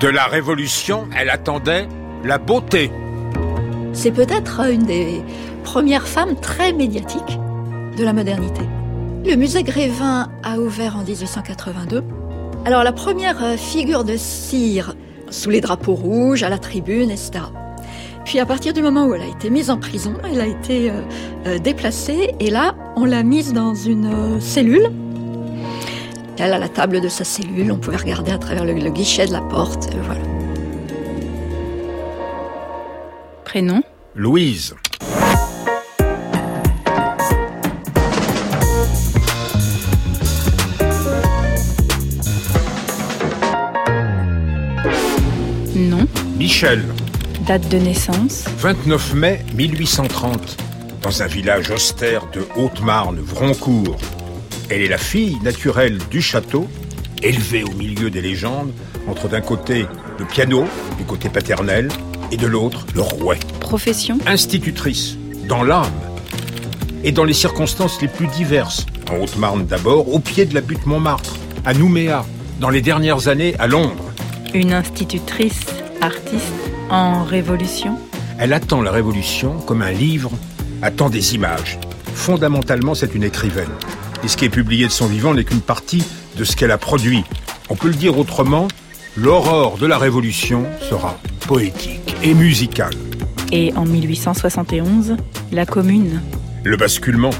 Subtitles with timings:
[0.00, 1.86] de la Révolution, elle attendait
[2.24, 2.90] la beauté.
[3.92, 5.20] C'est peut-être une des
[5.62, 7.38] premières femmes très médiatiques
[7.98, 8.62] de la modernité.
[9.26, 12.02] Le musée Grévin a ouvert en 1882.
[12.64, 14.94] Alors la première euh, figure de cire
[15.28, 17.32] sous les drapeaux rouges, à la tribune, etc.
[18.24, 20.90] Puis à partir du moment où elle a été mise en prison, elle a été
[20.90, 21.02] euh,
[21.46, 24.88] euh, déplacée et là, on l'a mise dans une cellule
[26.44, 27.70] à la table de sa cellule.
[27.70, 29.88] On pouvait regarder à travers le, guichet de la porte.
[29.94, 30.20] Euh, voilà.
[33.44, 33.82] Prénom
[34.14, 34.74] Louise.
[45.76, 46.84] Nom Michel.
[47.46, 50.56] Date de naissance 29 mai 1830,
[51.02, 53.96] dans un village austère de Haute-Marne, Vroncourt,
[54.72, 56.68] elle est la fille naturelle du château,
[57.24, 58.72] élevée au milieu des légendes,
[59.08, 59.84] entre d'un côté
[60.16, 60.64] le piano,
[60.96, 61.88] du côté paternel,
[62.30, 63.40] et de l'autre le rouet.
[63.58, 65.16] Profession Institutrice,
[65.48, 65.90] dans l'âme
[67.02, 68.86] et dans les circonstances les plus diverses.
[69.10, 72.24] En Haute-Marne d'abord, au pied de la butte Montmartre, à Nouméa,
[72.60, 74.04] dans les dernières années à Londres.
[74.54, 75.58] Une institutrice,
[76.00, 76.52] artiste,
[76.90, 77.98] en révolution
[78.38, 80.30] Elle attend la révolution comme un livre
[80.80, 81.76] attend des images.
[82.14, 83.68] Fondamentalement, c'est une écrivaine
[84.22, 86.02] et ce qui est publié de son vivant n'est qu'une partie
[86.36, 87.24] de ce qu'elle a produit.
[87.70, 88.68] On peut le dire autrement,
[89.16, 92.94] l'aurore de la Révolution sera poétique et musicale.
[93.52, 95.16] Et en 1871,
[95.52, 96.20] la Commune.
[96.64, 97.30] Le basculement.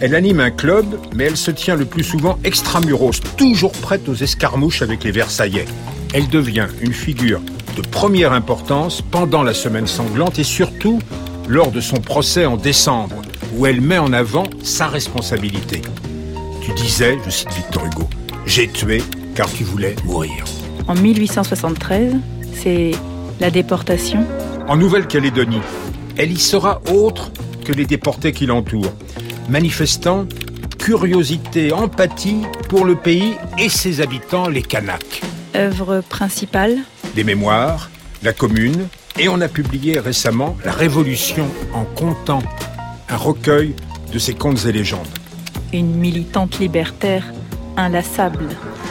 [0.00, 4.14] Elle anime un club, mais elle se tient le plus souvent extramuros, toujours prête aux
[4.14, 5.66] escarmouches avec les Versaillais.
[6.14, 7.40] Elle devient une figure
[7.76, 10.98] de première importance pendant la semaine sanglante et surtout
[11.48, 13.16] lors de son procès en décembre,
[13.56, 15.82] où elle met en avant sa responsabilité
[16.74, 18.08] disait, je cite Victor Hugo,
[18.46, 19.02] J'ai tué
[19.34, 20.44] car tu voulais mourir.
[20.88, 22.12] En 1873,
[22.54, 22.90] c'est
[23.40, 24.26] la déportation.
[24.68, 25.60] En Nouvelle-Calédonie,
[26.16, 27.30] elle y sera autre
[27.64, 28.92] que les déportés qui l'entourent,
[29.48, 30.26] manifestant
[30.78, 35.22] curiosité, empathie pour le pays et ses habitants, les Kanaks.
[35.54, 36.76] Œuvre principale
[37.14, 37.90] Des mémoires,
[38.22, 38.86] la commune,
[39.18, 42.42] et on a publié récemment La Révolution en comptant,
[43.08, 43.74] un recueil
[44.12, 45.06] de ses contes et légendes
[45.72, 47.24] une militante libertaire
[47.76, 48.48] inlassable.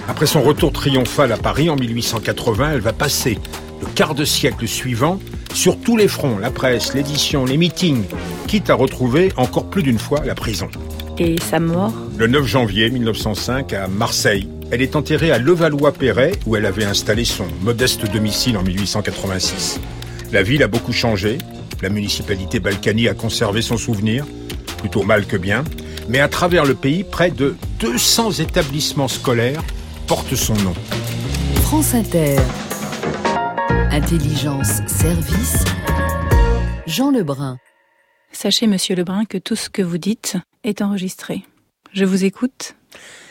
[0.07, 3.37] Après son retour triomphal à Paris en 1880, elle va passer
[3.81, 5.19] le quart de siècle suivant
[5.53, 8.03] sur tous les fronts, la presse, l'édition, les meetings,
[8.47, 10.69] quitte à retrouver encore plus d'une fois la prison.
[11.17, 14.47] Et sa mort Le 9 janvier 1905 à Marseille.
[14.71, 19.79] Elle est enterrée à Levallois-Perret où elle avait installé son modeste domicile en 1886.
[20.31, 21.39] La ville a beaucoup changé.
[21.81, 24.25] La municipalité Balkany a conservé son souvenir,
[24.77, 25.63] plutôt mal que bien
[26.09, 29.61] mais à travers le pays, près de 200 établissements scolaires
[30.07, 30.73] portent son nom.
[31.61, 32.35] France Inter.
[33.91, 35.63] Intelligence, service.
[36.87, 37.57] Jean Lebrun.
[38.31, 41.43] Sachez, monsieur Lebrun, que tout ce que vous dites est enregistré.
[41.93, 42.73] Je vous écoute.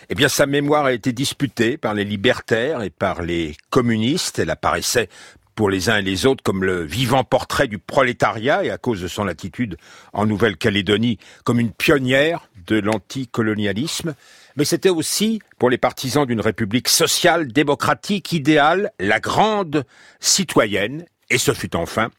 [0.08, 4.38] Eh bien, sa mémoire a été disputée par les libertaires et par les communistes.
[4.38, 5.08] Elle apparaissait
[5.58, 9.00] pour les uns et les autres comme le vivant portrait du prolétariat et à cause
[9.02, 9.76] de son attitude
[10.12, 14.14] en Nouvelle-Calédonie comme une pionnière de l'anticolonialisme,
[14.54, 19.84] mais c'était aussi pour les partisans d'une république sociale, démocratique, idéale, la grande
[20.20, 22.10] citoyenne, et ce fut enfin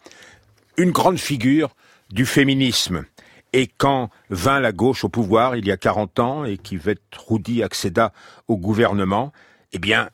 [0.76, 1.70] une grande figure
[2.10, 3.06] du féminisme.
[3.54, 7.64] Et quand vint la gauche au pouvoir il y a 40 ans et qu'Yvette Roudy
[7.64, 8.12] accéda
[8.50, 9.32] au gouvernement,
[9.72, 10.10] eh bien,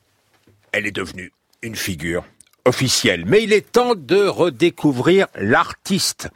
[0.73, 1.31] elle est devenue
[1.63, 2.23] une figure
[2.65, 3.23] officielle.
[3.25, 6.29] Mais il est temps de redécouvrir l'artiste.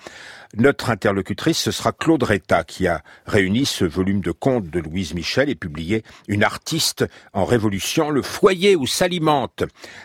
[0.56, 5.14] Notre interlocutrice, ce sera Claude Reta, qui a réuni ce volume de contes de Louise
[5.14, 9.64] Michel et publié Une artiste en révolution, le foyer où s'alimente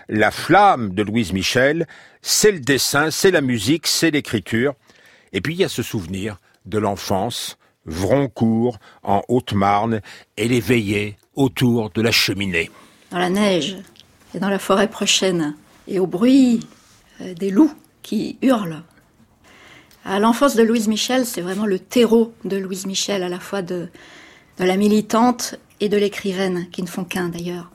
[0.09, 1.87] la flamme de Louise Michel.
[2.21, 4.75] C'est le dessin, c'est la musique, c'est l'écriture.
[5.33, 7.57] Et puis il y a ce souvenir de l'enfance,
[7.87, 10.01] Vroncourt, en Haute-Marne,
[10.37, 12.71] et les veillées autour de la cheminée.
[13.11, 13.77] Dans la neige
[14.35, 15.55] et dans la forêt prochaine,
[15.87, 16.61] et au bruit
[17.21, 17.73] euh, des loups
[18.03, 18.83] qui hurlent.
[20.05, 23.63] À l'enfance de Louise Michel, c'est vraiment le terreau de Louise Michel, à la fois
[23.63, 23.89] de,
[24.59, 27.71] de la militante et de l'écrivaine, qui ne font qu'un d'ailleurs.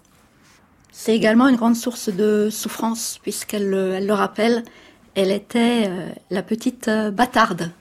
[0.92, 4.64] C'est également une grande source de souffrance, puisqu'elle euh, elle le rappelle,
[5.16, 7.72] elle était euh, la petite bâtarde,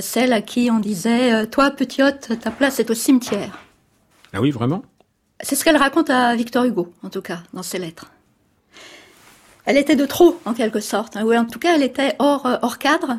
[0.00, 3.58] celle à qui on disait Toi, petitote, ta place est au cimetière.
[4.32, 4.82] Ah oui, vraiment
[5.40, 8.08] C'est ce qu'elle raconte à Victor Hugo, en tout cas, dans ses lettres
[9.64, 12.46] elle était de trop, en quelque sorte, hein, ou en tout cas, elle était hors,
[12.46, 13.18] euh, cadre.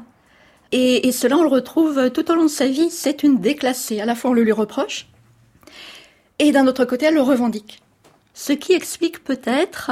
[0.75, 2.89] Et, cela, on le retrouve euh, tout au long de sa vie.
[2.89, 4.01] C'est une déclassée.
[4.01, 5.07] À la fois, on le lui reproche,
[6.39, 7.81] et d'un autre côté, elle le revendique.
[8.33, 9.91] Ce qui explique peut-être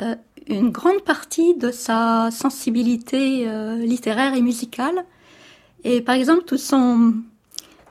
[0.00, 0.14] euh,
[0.48, 3.44] une grande partie de sa sensibilité
[3.76, 5.04] littéraire et musicale.
[5.84, 6.56] Et par exemple, tout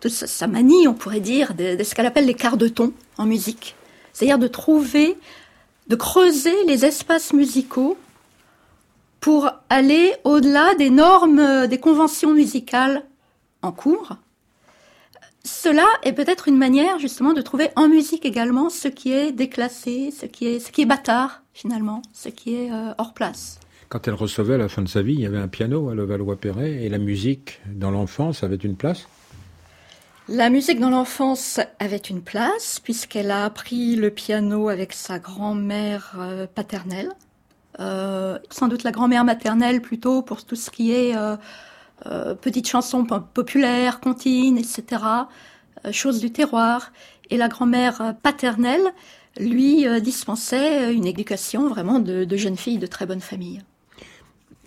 [0.01, 2.91] toute sa manie, on pourrait dire, de, de ce qu'elle appelle les quarts de ton
[3.17, 3.75] en musique.
[4.13, 5.15] C'est-à-dire de trouver
[5.89, 7.97] de creuser les espaces musicaux
[9.19, 13.03] pour aller au-delà des normes, euh, des conventions musicales
[13.63, 14.13] en cours.
[15.43, 20.11] Cela est peut-être une manière justement de trouver en musique également ce qui est déclassé,
[20.11, 23.59] ce qui est, ce qui est bâtard finalement, ce qui est euh, hors place.
[23.89, 25.95] Quand elle recevait à la fin de sa vie, il y avait un piano à
[25.95, 29.07] Levallois-Perret et la musique dans l'enfance avait une place
[30.31, 36.13] la musique dans l'enfance avait une place puisqu'elle a appris le piano avec sa grand-mère
[36.19, 37.11] euh, paternelle,
[37.79, 43.05] euh, sans doute la grand-mère maternelle plutôt pour tout ce qui est euh, petites chansons
[43.05, 45.01] populaires, comptines, etc.,
[45.91, 46.91] choses du terroir.
[47.31, 48.83] Et la grand-mère paternelle
[49.39, 53.63] lui dispensait une éducation vraiment de, de jeune fille de très bonne famille.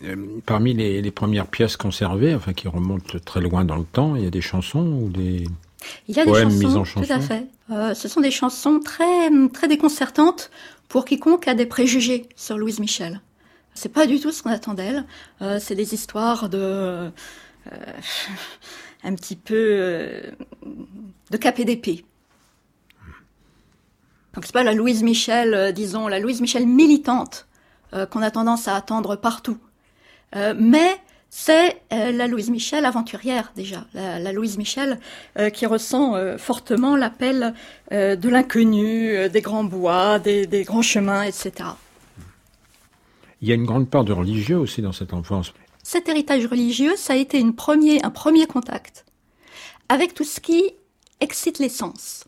[0.05, 4.25] Euh, parmi les, premières pièces conservées, enfin qui remontent très loin dans le temps, il
[4.25, 5.45] y a des chansons ou des
[6.09, 7.07] il y a des chansons, mis en chanson.
[7.07, 7.47] Tout à fait.
[7.71, 10.51] Euh, ce sont des chansons très très déconcertantes
[10.89, 13.21] pour quiconque a des préjugés sur Louise Michel.
[13.75, 15.05] C'est pas du tout ce qu'on attend d'elle.
[15.41, 17.11] Euh, c'est des histoires de
[19.05, 20.11] un petit peu
[21.31, 22.05] de cap et d'épée.
[24.35, 27.47] Donc c'est pas la Louise Michel, disons la Louise Michel militante
[28.11, 29.59] qu'on a tendance à attendre partout.
[30.37, 30.97] Euh, mais
[31.31, 34.99] c'est euh, la Louise Michel aventurière déjà, la, Louise Michel
[35.39, 37.55] euh, qui ressent fortement l'appel
[37.91, 41.53] de l'inconnu, des grands bois, des, grands chemins, etc.
[43.43, 45.53] Il y a une grande part de religieux aussi dans cette enfance.
[45.83, 49.05] Cet héritage religieux, ça a été une premier, un premier contact
[49.91, 50.71] avec tout ce qui
[51.21, 52.25] excite les sens.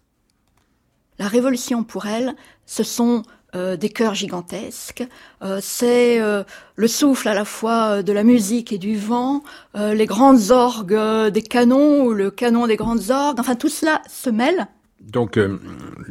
[1.19, 2.35] La révolution pour elle,
[2.67, 3.23] ce sont
[3.57, 5.05] euh, des chœurs gigantesques,
[5.43, 6.43] euh, c'est euh,
[6.75, 9.43] le souffle à la fois de la musique et du vent,
[9.79, 14.29] les grandes orgues des canons ou le canon des grandes orgues, enfin tout cela se
[14.29, 14.67] mêle.
[15.01, 15.39] Donc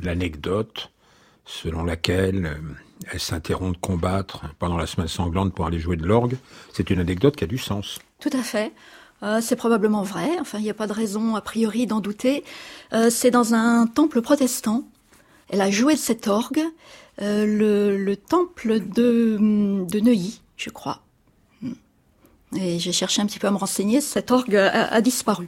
[0.02, 0.92] l'anecdote
[1.46, 2.58] selon laquelle
[3.12, 6.38] elle s'interrompt de combattre pendant la semaine sanglante pour aller jouer de l'orgue,
[6.74, 8.00] c'est une anecdote qui a du sens.
[8.22, 8.72] Tout à fait.
[9.42, 12.44] c'est probablement vrai, enfin il n'y a pas de raison a priori d'en douter.
[13.10, 14.84] c'est dans un temple protestant.
[15.50, 16.64] Elle a joué de cet orgue
[17.22, 17.46] euh,
[17.96, 21.02] le, temple de, Neuilly, je crois.
[21.62, 21.74] Hmm.
[22.58, 25.48] Et j'ai cherché un petit peu à me renseigner, cet orgue a, disparu.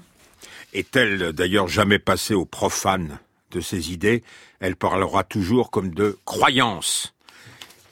[0.73, 3.19] Est-elle d'ailleurs jamais passée aux profanes
[3.51, 4.23] de ses idées
[4.59, 7.13] Elle parlera toujours comme de croyance.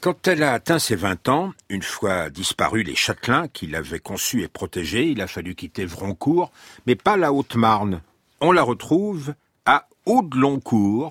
[0.00, 4.42] Quand elle a atteint ses 20 ans, une fois disparus les châtelains qui l'avaient conçue
[4.42, 6.52] et protégée, il a fallu quitter Vroncourt,
[6.86, 8.02] mais pas la Haute-Marne.
[8.40, 9.34] On la retrouve
[9.64, 11.10] à Audeloncourt,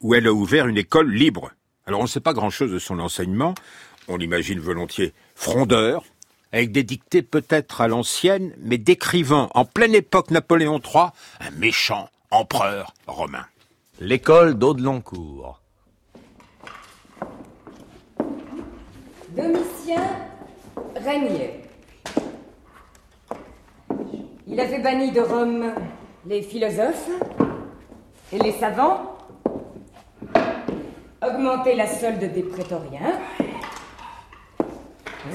[0.00, 1.52] où elle a ouvert une école libre.
[1.86, 3.54] Alors on ne sait pas grand-chose de son enseignement,
[4.06, 6.04] on l'imagine volontiers frondeur,
[6.52, 11.06] avec des dictées peut-être à l'ancienne, mais décrivant en pleine époque Napoléon III
[11.40, 13.46] un méchant empereur romain.
[14.00, 15.60] L'école d'Audeloncourt.
[19.36, 20.08] Domitien
[20.94, 21.62] régnait.
[24.46, 25.74] Il avait banni de Rome
[26.26, 27.08] les philosophes
[28.32, 29.16] et les savants
[31.22, 33.12] Augmenter la solde des prétoriens,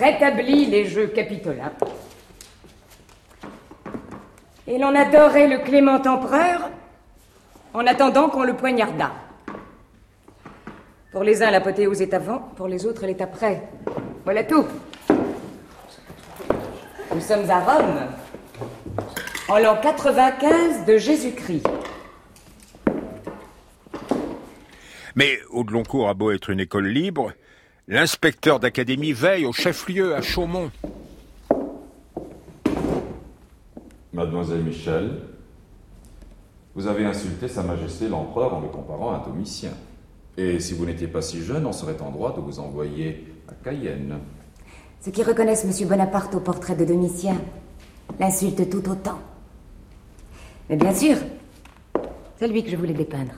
[0.02, 1.72] Rétablir les jeux capitolins.
[4.68, 6.70] Et l'on adorait le Clément empereur
[7.74, 9.12] en attendant qu'on le poignardât.
[11.14, 13.66] Pour les uns, l'apothéose est avant, pour les autres, elle est après.
[14.26, 14.66] Voilà tout.
[17.16, 18.00] Nous sommes à Rome,
[19.48, 21.66] en l'an 95 de Jésus-Christ.
[25.18, 27.32] Mais Audeloncourt a beau être une école libre,
[27.88, 30.70] l'inspecteur d'académie veille au chef-lieu à Chaumont.
[34.14, 35.22] Mademoiselle Michel,
[36.76, 39.72] vous avez insulté Sa Majesté l'Empereur en le comparant à Domitien.
[40.38, 43.54] Et si vous n'étiez pas si jeune, on serait en droit de vous envoyer à
[43.64, 44.20] Cayenne.
[45.02, 45.88] Ceux qui reconnaissent M.
[45.88, 47.42] Bonaparte au portrait de Domitien
[48.20, 49.18] l'insultent tout autant.
[50.70, 51.18] Mais bien sûr,
[52.38, 53.34] c'est lui que je voulais dépeindre.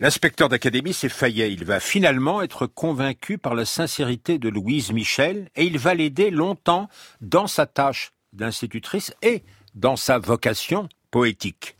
[0.00, 5.48] L'inspecteur d'académie, s'est failli, Il va finalement être convaincu par la sincérité de Louise Michel
[5.54, 6.88] et il va l'aider longtemps
[7.20, 9.44] dans sa tâche d'institutrice et
[9.76, 11.76] dans sa vocation poétique.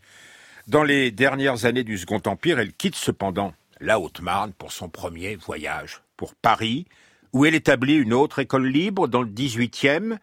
[0.67, 5.35] Dans les dernières années du Second Empire, elle quitte cependant la Haute-Marne pour son premier
[5.35, 6.87] voyage, pour Paris,
[7.33, 10.19] où elle établit une autre école libre dans le 18e,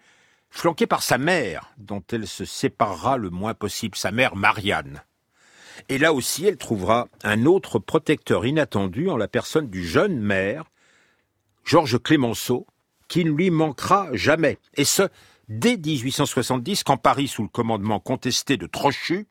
[0.49, 5.03] flanquée par sa mère, dont elle se séparera le moins possible, sa mère Marianne.
[5.88, 10.64] Et là aussi, elle trouvera un autre protecteur inattendu en la personne du jeune maire,
[11.64, 12.67] Georges Clémenceau,
[13.09, 14.59] qui ne lui manquera jamais.
[14.75, 15.02] Et ce,
[15.49, 19.26] dès 1870, quand Paris, sous le commandement contesté de Trochu,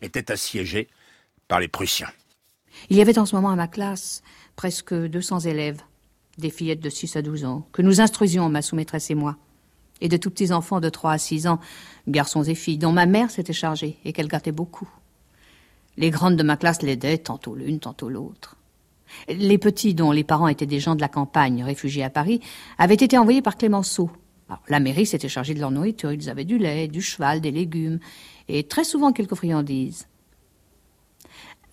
[0.00, 0.88] était assiégé
[1.46, 2.08] par les Prussiens.
[2.90, 4.22] Il y avait en ce moment à ma classe
[4.56, 5.80] presque 200 élèves,
[6.38, 9.36] des fillettes de 6 à 12 ans, que nous instruisions, ma sous-maîtresse et moi,
[10.00, 11.60] et de tout petits enfants de 3 à 6 ans,
[12.06, 14.88] garçons et filles, dont ma mère s'était chargée et qu'elle gâtait beaucoup.
[15.98, 18.56] Les grandes de ma classe l'aidaient, tantôt l'une, tantôt l'autre.
[19.28, 22.40] Les petits, dont les parents étaient des gens de la campagne, réfugiés à Paris,
[22.78, 24.08] avaient été envoyés par Clémenceau.
[24.68, 27.98] la mairie s'était chargée de leur nourriture, ils avaient du lait, du cheval, des légumes,
[28.48, 30.06] et très souvent quelques friandises.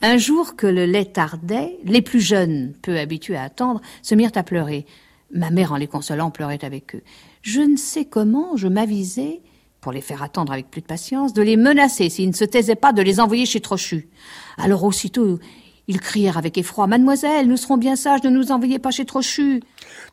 [0.02, 4.36] Un jour que le lait tardait, les plus jeunes, peu habitués à attendre, se mirent
[4.36, 4.88] à pleurer.
[5.36, 7.04] Ma mère, en les consolant, pleurait avec eux.
[7.44, 9.42] Je ne sais comment, je m'avisais
[9.86, 12.74] pour les faire attendre avec plus de patience, de les menacer s'ils ne se taisaient
[12.74, 14.10] pas de les envoyer chez Trochu.
[14.58, 15.40] Alors aussitôt,
[15.88, 19.62] ils crièrent avec effroi Mademoiselle, nous serons bien sages, ne nous envoyer pas chez Trochu.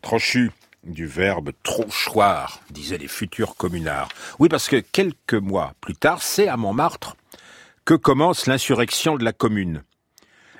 [0.02, 0.50] Trochu,
[0.84, 4.10] du verbe trochoir, disaient les futurs communards.
[4.38, 7.16] Oui, parce que quelques mois plus tard, c'est à Montmartre
[7.86, 9.84] que commence l'insurrection de la commune.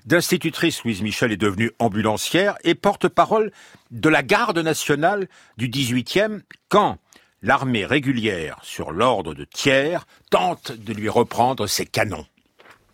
[0.07, 3.53] D'institutrice, Louise Michel est devenue ambulancière et porte-parole
[3.91, 5.29] de la garde nationale
[5.59, 6.41] du 18e
[6.71, 6.97] quand,
[7.43, 9.99] l'armée régulière, sur l'ordre de Thiers,
[10.31, 12.25] tente de lui reprendre ses canons.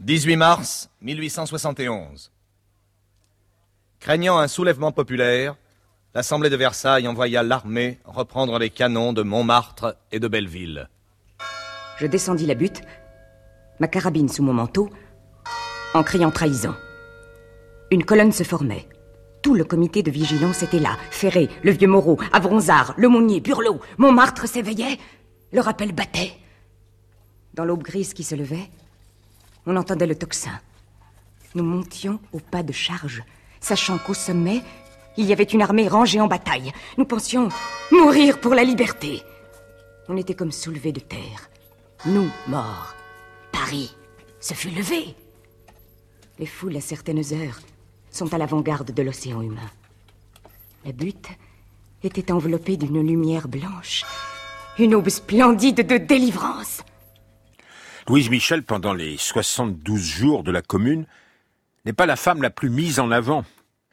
[0.01, 2.33] 18 mars 1871.
[4.01, 5.57] Craignant un soulèvement populaire,
[6.15, 10.89] l'Assemblée de Versailles envoya l'armée reprendre les canons de Montmartre et de Belleville.
[11.99, 12.83] Je descendis la butte,
[13.81, 14.89] ma carabine sous mon manteau,
[15.95, 16.75] en criant trahison.
[17.91, 18.89] Une colonne se formait.
[19.43, 20.97] Tout le comité de vigilance était là.
[21.11, 24.99] Ferré, le vieux Moreau, Avronzard, Le Monnier, Burlot, Montmartre s'éveillait.
[25.53, 26.33] Le rappel battait.
[27.55, 28.69] Dans l'aube grise qui se levait,
[29.67, 30.61] on entendait le tocsin.
[31.55, 33.23] Nous montions au pas de charge,
[33.61, 34.63] sachant qu'au sommet,
[35.17, 36.73] il y avait une armée rangée en bataille.
[36.97, 37.49] Nous pensions
[37.91, 39.23] mourir pour la liberté.
[40.09, 41.51] On était comme soulevés de terre.
[42.07, 42.95] Nous, morts.
[43.53, 43.95] Paris
[44.41, 45.15] se fut levé.
[46.39, 47.59] Les foules, à certaines heures,
[48.11, 49.71] sont à l'avant-garde de l'océan humain.
[50.85, 51.29] La butte
[52.03, 54.05] était enveloppée d'une lumière blanche,
[54.79, 56.83] une aube splendide de délivrance.
[58.09, 61.07] Louise Michel, pendant les 72 jours de la commune,
[61.85, 63.45] n'est pas la femme la plus mise en avant.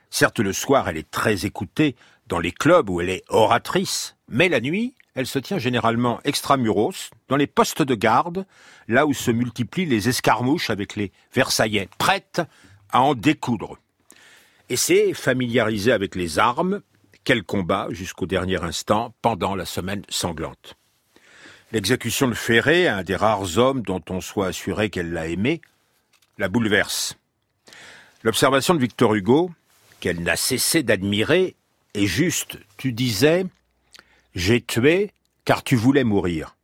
[0.10, 1.96] Certes, le soir, elle est très écoutée
[2.28, 6.94] dans les clubs où elle est oratrice, mais la nuit, elle se tient généralement extramuros,
[7.28, 8.46] dans les postes de garde,
[8.88, 12.42] là où se multiplient les escarmouches avec les Versaillais, prêtes
[12.92, 13.78] à en découdre
[14.70, 16.82] et c'est familiarisé avec les armes
[17.24, 20.76] qu'elle combat jusqu'au dernier instant pendant la semaine sanglante.
[21.72, 25.62] L'exécution de Ferré, un des rares hommes dont on soit assuré qu'elle l'a aimé,
[26.38, 27.16] la bouleverse.
[28.24, 29.52] L'observation de Victor Hugo,
[30.00, 31.56] qu'elle n'a cessé d'admirer,
[31.94, 32.58] est juste.
[32.78, 33.46] Tu disais
[34.36, 35.12] J'ai tué
[35.44, 36.56] car tu voulais mourir.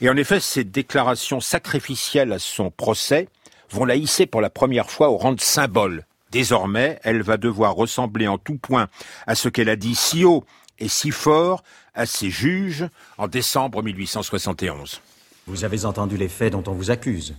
[0.00, 3.28] Et en effet, ces déclarations sacrificielles à son procès
[3.70, 7.74] vont la hisser pour la première fois au rang de symbole Désormais, elle va devoir
[7.74, 8.88] ressembler en tout point
[9.26, 10.44] à ce qu'elle a dit si haut
[10.78, 11.62] et si fort
[11.94, 15.00] à ses juges en décembre 1871.
[15.46, 17.34] Vous avez entendu les faits dont on vous accuse.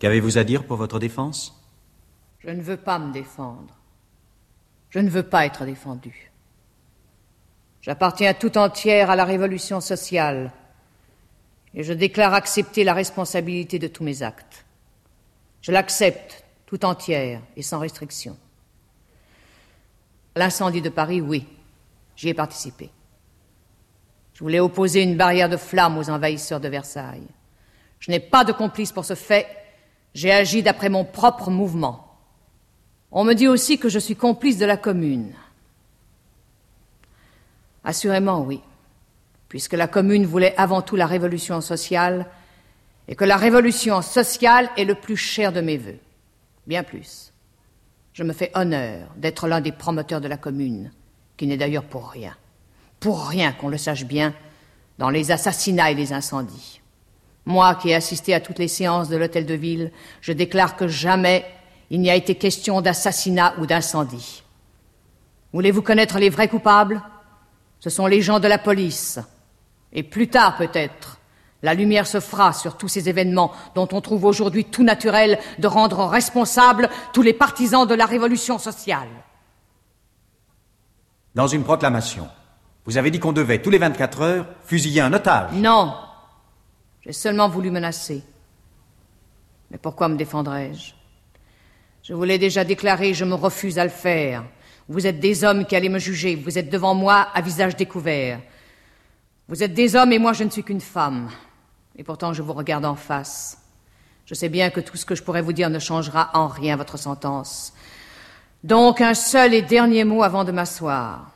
[0.00, 1.58] Qu'avez-vous à dire pour votre défense
[2.40, 3.78] Je ne veux pas me défendre.
[4.90, 6.32] Je ne veux pas être défendu.
[7.80, 10.52] J'appartiens tout entière à la révolution sociale
[11.74, 14.66] et je déclare accepter la responsabilité de tous mes actes.
[15.62, 18.34] Je l'accepte tout entière et sans restriction.
[20.34, 21.44] L'incendie de Paris, oui,
[22.16, 22.88] j'y ai participé.
[24.32, 27.26] Je voulais opposer une barrière de flammes aux envahisseurs de Versailles.
[28.00, 29.46] Je n'ai pas de complice pour ce fait,
[30.14, 32.16] j'ai agi d'après mon propre mouvement.
[33.10, 35.34] On me dit aussi que je suis complice de la commune.
[37.84, 38.62] Assurément, oui,
[39.50, 42.28] puisque la commune voulait avant tout la révolution sociale
[43.08, 45.98] et que la révolution sociale est le plus cher de mes vœux
[46.66, 47.32] bien plus.
[48.12, 50.92] Je me fais honneur d'être l'un des promoteurs de la commune,
[51.36, 52.34] qui n'est d'ailleurs pour rien,
[53.00, 54.34] pour rien qu'on le sache bien,
[54.98, 56.80] dans les assassinats et les incendies.
[57.46, 59.90] Moi qui ai assisté à toutes les séances de l'hôtel de ville,
[60.20, 61.44] je déclare que jamais
[61.90, 64.42] il n'y a été question d'assassinat ou d'incendie.
[65.52, 67.02] Voulez-vous connaître les vrais coupables
[67.80, 69.18] Ce sont les gens de la police,
[69.92, 71.18] et plus tard peut-être
[71.62, 75.66] la lumière se fera sur tous ces événements dont on trouve aujourd'hui tout naturel de
[75.68, 79.08] rendre responsables tous les partisans de la révolution sociale.
[81.34, 82.28] Dans une proclamation,
[82.84, 85.52] vous avez dit qu'on devait, tous les 24 heures, fusiller un otage.
[85.52, 85.94] Non.
[87.02, 88.24] J'ai seulement voulu menacer.
[89.70, 90.94] Mais pourquoi me défendrais-je
[92.02, 94.44] Je vous l'ai déjà déclaré, je me refuse à le faire.
[94.88, 96.34] Vous êtes des hommes qui allez me juger.
[96.34, 98.40] Vous êtes devant moi à visage découvert.
[99.48, 101.30] Vous êtes des hommes et moi je ne suis qu'une femme.
[101.96, 103.58] Et pourtant, je vous regarde en face.
[104.26, 106.76] Je sais bien que tout ce que je pourrais vous dire ne changera en rien
[106.76, 107.72] votre sentence.
[108.64, 111.30] Donc un seul et dernier mot avant de m'asseoir.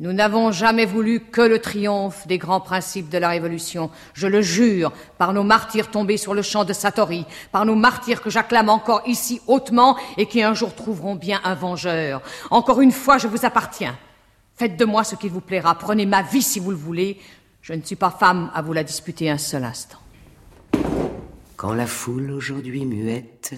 [0.00, 3.90] Nous n'avons jamais voulu que le triomphe des grands principes de la Révolution.
[4.12, 8.20] Je le jure, par nos martyrs tombés sur le champ de Satori, par nos martyrs
[8.20, 12.22] que j'acclame encore ici hautement et qui un jour trouveront bien un vengeur.
[12.50, 13.96] Encore une fois, je vous appartiens.
[14.56, 15.74] Faites de moi ce qu'il vous plaira.
[15.78, 17.18] Prenez ma vie si vous le voulez.
[17.64, 19.96] Je ne suis pas femme à vous la disputer un seul instant.
[21.56, 23.54] Quand la foule aujourd'hui muette,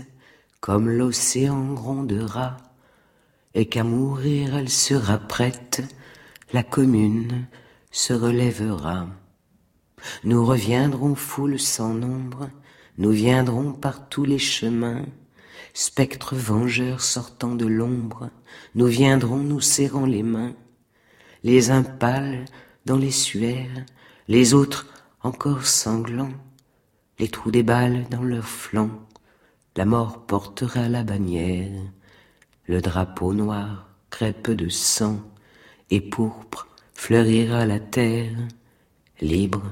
[0.60, 2.56] comme l'océan grondera,
[3.54, 5.82] et qu'à mourir elle sera prête,
[6.52, 7.46] la commune
[7.90, 9.08] se relèvera.
[10.22, 12.48] Nous reviendrons foule sans nombre,
[12.98, 15.04] nous viendrons par tous les chemins,
[15.75, 18.30] spectres vengeurs sortant de l'ombre,
[18.76, 20.54] nous viendrons nous serrant les mains,
[21.42, 22.44] les impales
[22.84, 23.84] dans les suaires,
[24.28, 24.87] les autres
[25.23, 26.33] encore sanglants,
[27.18, 28.90] les trous des balles dans leurs flancs,
[29.76, 31.80] la mort portera la bannière,
[32.66, 35.21] le drapeau noir, crêpe de sang
[35.90, 38.37] et pourpre, fleurira la terre,
[39.21, 39.62] libre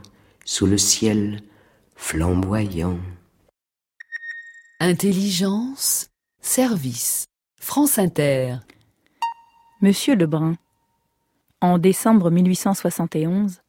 [0.45, 1.41] sous le ciel
[1.97, 2.99] flamboyant.
[4.81, 7.25] Intelligence, service,
[7.59, 8.57] France Inter.
[9.81, 10.55] Monsieur Lebrun,
[11.61, 13.61] en décembre 1871,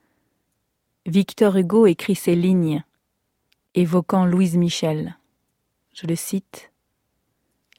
[1.07, 2.83] Victor Hugo écrit ces lignes,
[3.75, 5.17] évoquant Louise Michel.
[5.93, 6.71] Je le cite.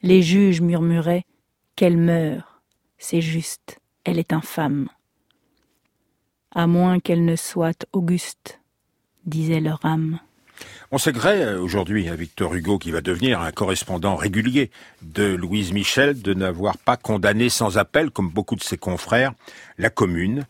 [0.01, 1.25] Les juges murmuraient
[1.75, 2.47] Qu'elle meurt,
[2.97, 4.87] c'est juste, elle est infâme.
[6.55, 8.61] À moins qu'elle ne soit auguste,
[9.25, 10.19] disait leur âme.
[10.91, 14.71] On se aujourd'hui à Victor Hugo qui va devenir un correspondant régulier
[15.03, 19.33] de Louise Michel de n'avoir pas condamné sans appel, comme beaucoup de ses confrères,
[19.77, 20.47] la commune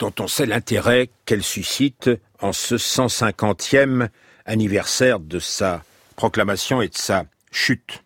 [0.00, 2.08] dont on sait l'intérêt qu'elle suscite
[2.40, 4.08] en ce 150e
[4.46, 5.84] anniversaire de sa
[6.16, 8.02] proclamation et de sa chute.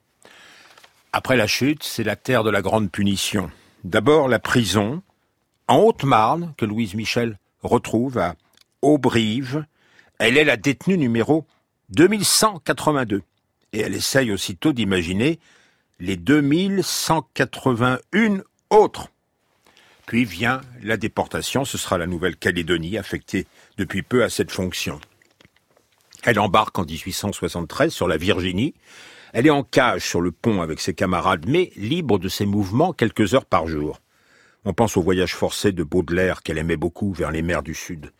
[1.12, 3.48] Après la chute, c'est la terre de la grande punition.
[3.85, 5.00] D'abord la prison,
[5.68, 8.35] en Haute-Marne, que Louise Michel retrouve à
[8.83, 9.64] Aubrive.
[10.18, 11.46] Elle est la détenue numéro
[11.90, 13.22] 2182.
[13.72, 15.38] Et elle essaye aussitôt d'imaginer
[16.00, 19.11] les 2181 autres
[20.07, 23.47] puis vient la déportation, ce sera la Nouvelle-Calédonie affectée
[23.79, 25.01] depuis peu à cette fonction.
[26.23, 28.75] Elle embarque en 1873 sur la Virginie.
[29.33, 32.93] Elle est en cage sur le pont avec ses camarades, mais libre de ses mouvements
[32.93, 34.01] quelques heures par jour.
[34.67, 38.12] On pense au voyage forcé de Baudelaire qu'elle aimait beaucoup vers les mers du Sud.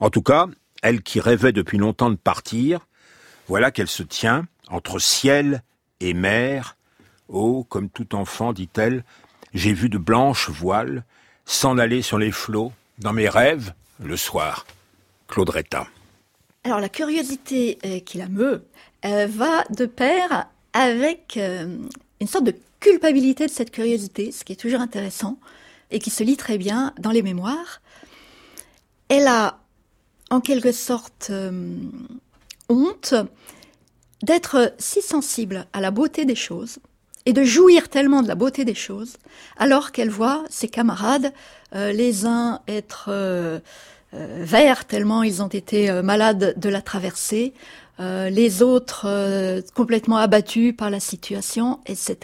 [0.00, 0.46] En tout cas,
[0.82, 2.86] elle qui rêvait depuis longtemps de partir,
[3.48, 5.62] voilà qu'elle se tient entre ciel
[6.00, 6.76] et mer.
[7.28, 9.04] Oh, comme tout enfant, dit-elle,
[9.52, 11.04] j'ai vu de blanches voiles
[11.44, 14.64] s'en aller sur les flots dans mes rêves le soir.
[15.28, 15.86] Claude Retta.
[16.64, 18.64] Alors la curiosité euh, qui la meut
[19.04, 21.76] euh, va de pair avec euh,
[22.20, 25.38] une sorte de culpabilité de cette curiosité, ce qui est toujours intéressant
[25.90, 27.80] et qui se lit très bien dans les mémoires.
[29.08, 29.58] Elle a
[30.30, 31.32] en quelque sorte
[32.68, 33.14] honte
[34.22, 36.78] d'être si sensible à la beauté des choses
[37.26, 39.16] et de jouir tellement de la beauté des choses,
[39.58, 41.32] alors qu'elle voit ses camarades,
[41.74, 43.58] euh, les uns être euh,
[44.14, 47.52] euh, verts tellement ils ont été malades de la traversée,
[48.30, 49.06] les autres
[49.74, 52.16] complètement abattus par la situation, etc.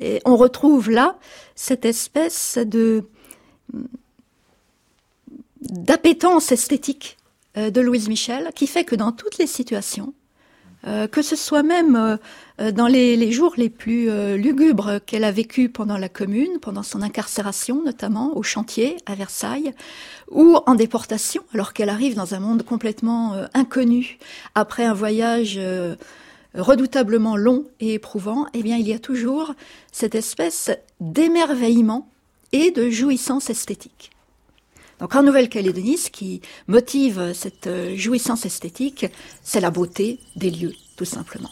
[0.00, 1.16] Et on retrouve là
[1.54, 3.04] cette espèce de
[3.72, 3.78] mm,
[5.60, 7.16] d'appétence esthétique
[7.54, 10.14] de Louise Michel, qui fait que dans toutes les situations,
[10.84, 12.18] que ce soit même
[12.60, 16.82] euh, dans les, jours les plus euh, lugubres qu'elle a vécu pendant la Commune, pendant
[16.84, 19.72] son incarcération notamment, au chantier à Versailles,
[20.30, 24.18] ou en déportation, alors qu'elle arrive dans un monde complètement euh, inconnu,
[24.54, 25.58] après un voyage
[26.54, 29.54] redoutablement long et éprouvant, eh bien il y a toujours
[29.90, 32.08] cette espèce d'émerveillement
[32.52, 34.10] et de jouissance esthétique.
[35.00, 39.06] Donc en Nouvelle-Calédonie, ce qui motive cette jouissance esthétique,
[39.42, 41.50] c'est la beauté des lieux, tout simplement.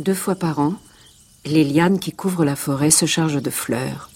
[0.00, 0.72] Deux fois par an,
[1.44, 4.08] les lianes qui couvrent la forêt se chargent de fleurs,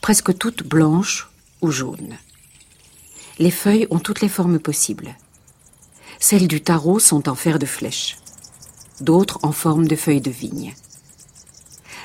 [0.00, 1.28] presque toutes blanches
[1.60, 2.14] ou jaunes.
[3.40, 5.16] Les feuilles ont toutes les formes possibles.
[6.20, 8.16] Celles du tarot sont en fer de flèche,
[9.00, 10.72] d'autres en forme de feuilles de vigne.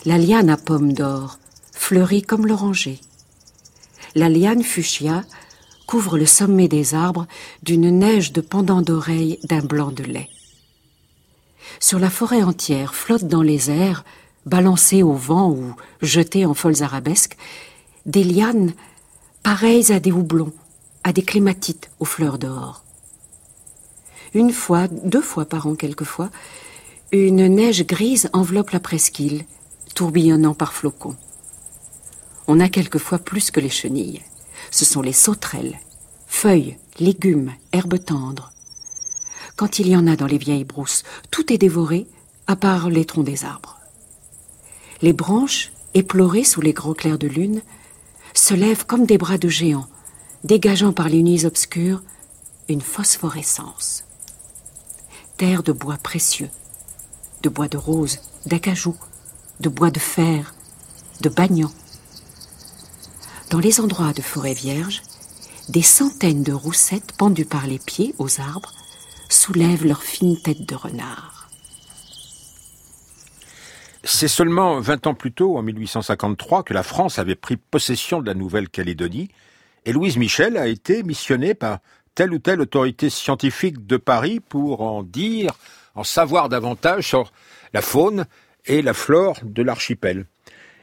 [0.06, 1.38] La liane à pomme d'or
[1.74, 3.00] fleurit comme l'oranger.
[4.16, 5.24] La liane fuchsia
[5.86, 7.28] couvre le sommet des arbres
[7.62, 10.30] d'une neige de pendant d'oreilles d'un blanc de lait
[11.80, 14.04] sur la forêt entière, flottent dans les airs,
[14.46, 17.38] balancées au vent ou jetées en folles arabesques,
[18.06, 18.74] des lianes
[19.44, 20.54] pareilles à des houblons,
[21.04, 22.84] à des clématites aux fleurs d'or.
[24.34, 26.30] Une fois, deux fois par an quelquefois,
[27.12, 29.46] une neige grise enveloppe la presqu'île,
[29.96, 31.16] tourbillonnant par flocons.
[32.48, 34.22] On a quelquefois plus que les chenilles.
[34.72, 35.80] Ce sont les sauterelles,
[36.28, 38.52] feuilles, légumes, herbes tendres,
[39.58, 41.04] quand il y en a dans les vieilles brousses.
[41.32, 42.08] Tout est dévoré,
[42.46, 43.82] à part les troncs des arbres.
[45.02, 47.62] Les branches, éplorées sous les grands clairs de lune,
[48.34, 49.90] se lèvent comme des bras de géants,
[50.44, 52.04] dégageant par les nuits obscures
[52.70, 54.04] une phosphorescence.
[55.38, 56.50] Terre de bois précieux,
[57.42, 58.96] de bois de rose, d'acajou,
[59.60, 60.54] de bois de fer,
[61.22, 61.72] de bagnon.
[63.50, 65.02] Dans les endroits de forêt vierge,
[65.70, 68.74] des centaines de roussettes pendues par les pieds aux arbres
[69.30, 71.50] soulèvent leur fines tête de renard.
[74.04, 78.28] C'est seulement 20 ans plus tôt, en 1853, que la France avait pris possession de
[78.28, 79.30] la Nouvelle-Calédonie,
[79.86, 81.80] et Louise Michel a été missionnée par
[82.16, 85.52] telle ou telle autorité scientifique de Paris pour en dire,
[85.96, 87.32] en savoir davantage sur
[87.74, 88.26] la faune
[88.66, 90.26] et la flore de l'archipel.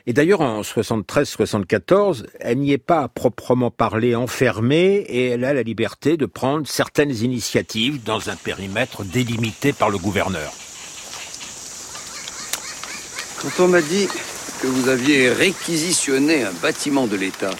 [0.06, 5.54] Et d'ailleurs, en 73-74, elle n'y est pas à proprement parler enfermée et elle a
[5.54, 10.52] la liberté de prendre certaines initiatives dans un périmètre délimité par le gouverneur.
[13.40, 14.06] Quand on m'a dit
[14.60, 17.50] que vous aviez réquisitionné un bâtiment de l'État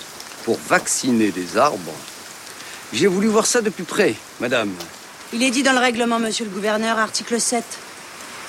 [0.45, 1.93] pour vacciner des arbres,
[2.93, 4.71] j'ai voulu voir ça de plus près, madame.
[5.33, 7.65] Il est dit dans le règlement, monsieur le gouverneur, article 7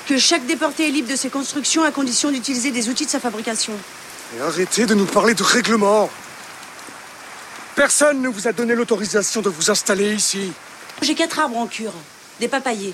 [0.08, 3.20] que chaque déporté est libre de ses constructions à condition d'utiliser des outils de sa
[3.20, 3.74] fabrication.
[4.38, 6.10] Et arrêtez de nous parler de règlement.
[7.76, 10.52] Personne ne vous a donné l'autorisation de vous installer ici.
[11.02, 11.94] J'ai quatre arbres en cure,
[12.40, 12.94] des papayers.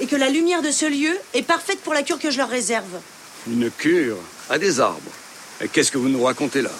[0.00, 2.50] Et que la lumière de ce lieu est parfaite pour la cure que je leur
[2.50, 3.00] réserve.
[3.48, 4.18] Une cure
[4.50, 5.12] à des arbres.
[5.60, 6.72] Et qu'est-ce que vous nous racontez là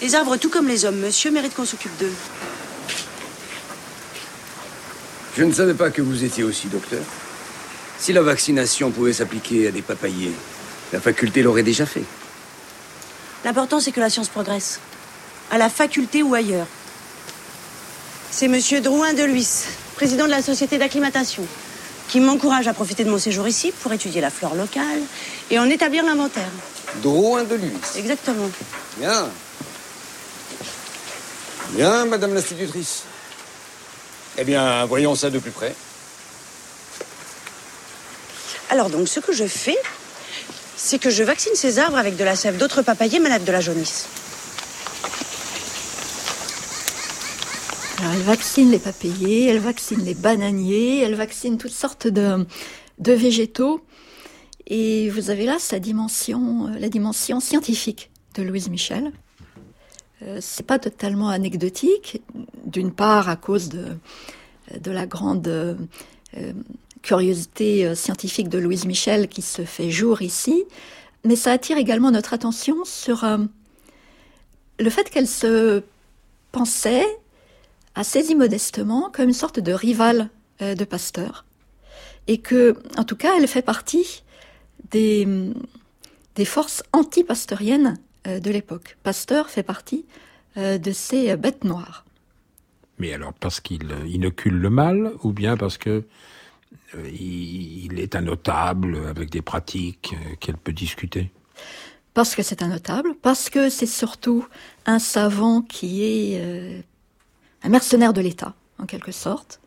[0.00, 2.12] Les arbres, tout comme les hommes, monsieur, mérite qu'on s'occupe d'eux.
[5.36, 7.02] Je ne savais pas que vous étiez aussi docteur.
[8.00, 10.32] Si la vaccination pouvait s'appliquer à des papayers,
[10.90, 12.02] la faculté l'aurait déjà fait.
[13.44, 14.80] L'important, c'est que la science progresse.
[15.50, 16.66] À la faculté ou ailleurs.
[18.30, 19.48] C'est Monsieur Drouin de Luis,
[19.96, 21.44] président de la Société d'acclimatation,
[22.08, 25.02] qui m'encourage à profiter de mon séjour ici pour étudier la flore locale
[25.50, 26.48] et en établir l'inventaire.
[27.02, 28.48] Drouin de Luis Exactement.
[28.96, 29.28] Bien.
[31.72, 33.02] Bien, Madame l'institutrice.
[34.38, 35.74] Eh bien, voyons ça de plus près.
[38.72, 39.76] Alors donc, ce que je fais,
[40.76, 43.60] c'est que je vaccine ces arbres avec de la sève d'autres papayers malades de la
[43.60, 44.08] jaunisse.
[47.98, 52.46] Alors, elle vaccine les papayers, elle vaccine les bananiers, elle vaccine toutes sortes de,
[53.00, 53.84] végétaux.
[54.68, 59.10] Et vous avez là sa dimension, euh, la dimension scientifique de Louise Michel.
[60.20, 62.22] Ce euh, c'est pas totalement anecdotique,
[62.66, 63.88] d'une part à cause de,
[64.80, 65.74] de la grande euh,
[67.02, 70.64] curiosité euh, scientifique de Louise Michel qui se fait jour ici,
[71.24, 73.38] mais ça attire également notre attention sur euh,
[74.78, 75.82] le fait qu'elle se
[76.52, 77.06] pensait
[77.94, 80.28] assez immodestement comme une sorte de rivale
[80.62, 81.44] euh, de Pasteur,
[82.26, 84.22] et que, en tout cas, elle fait partie
[84.90, 85.26] des,
[86.44, 88.96] forces anti-pasteuriennes de l'époque.
[89.02, 90.04] Pasteur fait partie
[90.56, 92.04] de ces bêtes noires.
[92.98, 96.04] Mais alors parce qu'il inocule le mal, ou bien parce que
[96.94, 101.30] euh, il est un notable avec des pratiques euh, qu'elle peut discuter
[102.14, 104.46] Parce que c'est un notable, parce que c'est surtout
[104.86, 106.80] un savant qui est euh,
[107.62, 109.60] un mercenaire de l'État, en quelque sorte.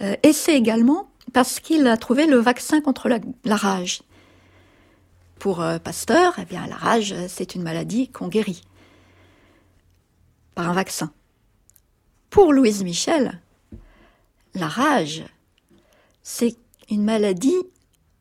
[0.00, 3.18] et c'est également parce qu'il a trouvé le vaccin contre la,
[3.56, 4.02] rage.
[5.40, 8.62] Pour Pasteur, eh bien, la rage, c'est une maladie qu'on guérit
[10.54, 11.10] par un vaccin.
[12.30, 13.40] Pour Louise Michel,
[14.54, 15.24] la rage,
[16.24, 16.56] c'est
[16.90, 17.54] une maladie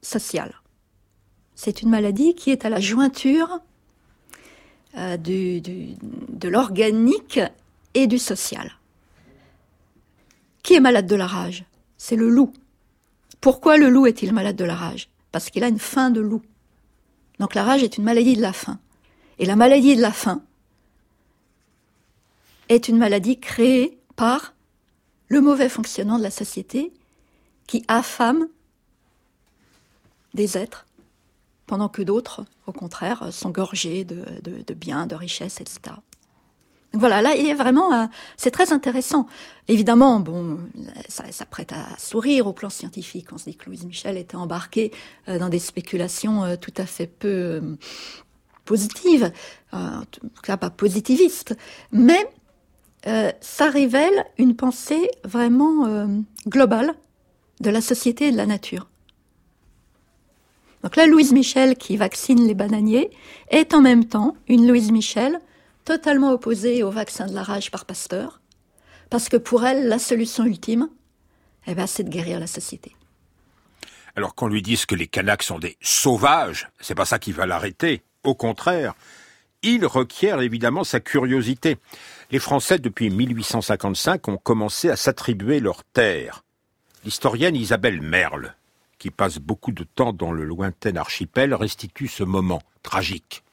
[0.03, 0.53] sociale.
[1.55, 3.59] C'est une maladie qui est à la jointure
[4.97, 7.39] euh, de l'organique
[7.95, 8.73] et du social.
[10.61, 11.65] Qui est malade de la rage
[11.97, 12.53] C'est le loup.
[13.39, 16.41] Pourquoi le loup est-il malade de la rage Parce qu'il a une faim de loup.
[17.39, 18.79] Donc la rage est une maladie de la faim.
[19.39, 20.43] Et la maladie de la faim
[22.69, 24.53] est une maladie créée par
[25.29, 26.91] le mauvais fonctionnement de la société
[27.67, 28.47] qui affament
[30.33, 30.85] des êtres,
[31.65, 34.25] pendant que d'autres, au contraire, sont gorgés de,
[34.73, 35.79] biens, de richesses, etc.
[36.91, 38.05] Donc voilà, là, il est vraiment, euh,
[38.37, 39.27] c'est très intéressant.
[39.67, 40.59] Évidemment, bon,
[41.09, 43.29] ça, prête à sourire au plan scientifique.
[43.31, 44.91] On se dit que Louise Michel était embarquée
[45.27, 47.77] euh, dans des spéculations euh, tout à fait peu
[48.65, 49.29] positives,
[49.73, 51.53] en tout cas pas positivistes,
[51.91, 52.25] mais
[53.41, 56.07] ça révèle une pensée vraiment
[56.47, 56.93] globale
[57.63, 58.87] de la société et de la nature.
[60.83, 63.09] Donc la Louise Michel qui vaccine les bananiers
[63.49, 65.39] est en même temps une Louise Michel
[65.85, 68.41] totalement opposée au vaccin de la rage par Pasteur,
[69.09, 70.89] parce que pour elle, la solution ultime,
[71.67, 72.93] eh ben, c'est de guérir la société.
[74.15, 77.45] Alors qu'on lui dise que les Kanaks sont des sauvages, c'est pas ça qui va
[77.45, 78.03] l'arrêter.
[78.23, 78.93] Au contraire,
[79.61, 81.77] il requiert évidemment sa curiosité.
[82.31, 86.43] Les Français, depuis 1855, ont commencé à s'attribuer leurs terres.
[87.05, 88.55] L'historienne Isabelle Merle,
[88.97, 93.43] qui passe beaucoup de temps dans le lointain archipel, restitue ce moment tragique.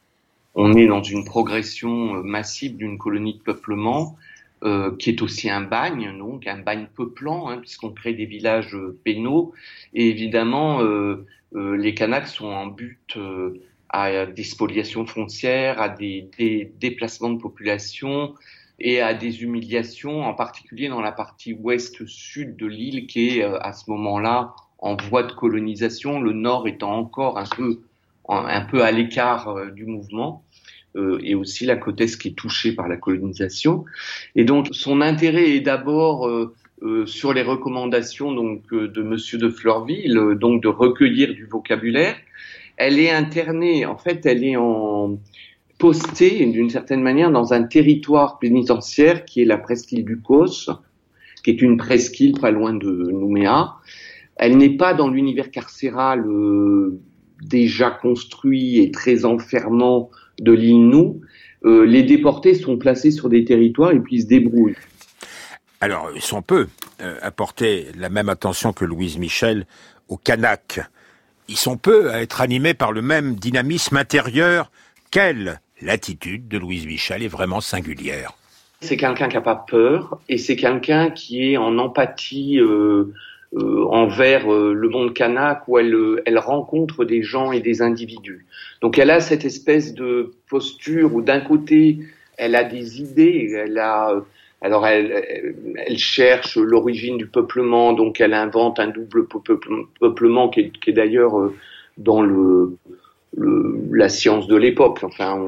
[0.55, 4.17] On est dans une progression euh, massive d'une colonie de peuplement
[4.63, 8.77] euh, qui est aussi un bagne, donc un bagne peuplant, hein, puisqu'on crée des villages
[8.77, 9.53] euh, pénaux.
[9.95, 10.81] Et évidemment,
[11.53, 13.19] les Kanaks sont en but
[13.89, 16.31] à des spoliations frontières, à des
[16.79, 18.35] déplacements de population,
[18.81, 23.59] et à des humiliations, en particulier dans la partie ouest-sud de l'île qui est euh,
[23.61, 27.81] à ce moment-là en voie de colonisation, le nord étant encore un peu,
[28.31, 30.45] un peu à l'écart euh, du mouvement.
[30.97, 33.85] Euh, et aussi la côte est qui est touchée par la colonisation.
[34.35, 39.51] Et donc son intérêt est d'abord euh, euh sur les recommandations donc de Monsieur de
[39.51, 42.17] Fleurville, donc de recueillir du vocabulaire.
[42.79, 45.17] Elle est internée, en fait, elle est en
[45.81, 50.71] posté d'une certaine manière dans un territoire pénitentiaire qui est la presqu'île du Cos,
[51.43, 53.77] qui est une presqu'île pas loin de Nouméa.
[54.37, 57.01] Elle n'est pas dans l'univers carcéral euh,
[57.43, 61.23] déjà construit et très enfermant de l'île Nou.
[61.65, 64.77] Euh, les déportés sont placés sur des territoires et puis se débrouillent.
[65.81, 66.69] Alors, ils sont peu
[67.01, 69.65] euh, à porter la même attention que Louise Michel
[70.09, 70.81] au Kanak.
[71.49, 74.71] Ils sont peu à être animés par le même dynamisme intérieur
[75.11, 78.33] qu'elle, l'attitude de Louise Michel est vraiment singulière.
[78.83, 83.13] C'est quelqu'un qui n'a pas peur et c'est quelqu'un qui est en empathie euh,
[83.57, 85.95] euh, envers euh, le monde kanak où elle,
[86.39, 88.47] rencontre des gens et des individus.
[88.81, 91.99] Donc elle a cette espèce de posture où d'un côté
[92.39, 94.15] elle a des idées, elle a
[94.63, 95.57] alors elle,
[95.97, 99.27] cherche l'origine du peuplement, donc elle invente un double
[100.01, 101.33] peuplement qui est d'ailleurs
[101.99, 102.77] dans le
[103.37, 105.01] la science de l'époque.
[105.03, 105.43] Enfin,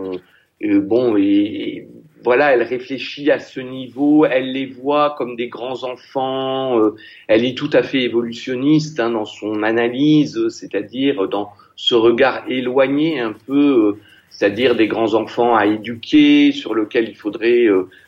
[0.64, 1.87] euh, bon, et,
[2.25, 6.95] voilà, elle réfléchit à ce niveau, elle les voit comme des grands enfants, euh,
[7.27, 13.18] elle est tout à fait évolutionniste hein, dans son analyse, c'est-à-dire dans ce regard éloigné
[13.18, 17.66] un peu, euh, c'est-à-dire des grands enfants à éduquer, sur lequel il faudrait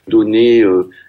[0.08, 0.62] donner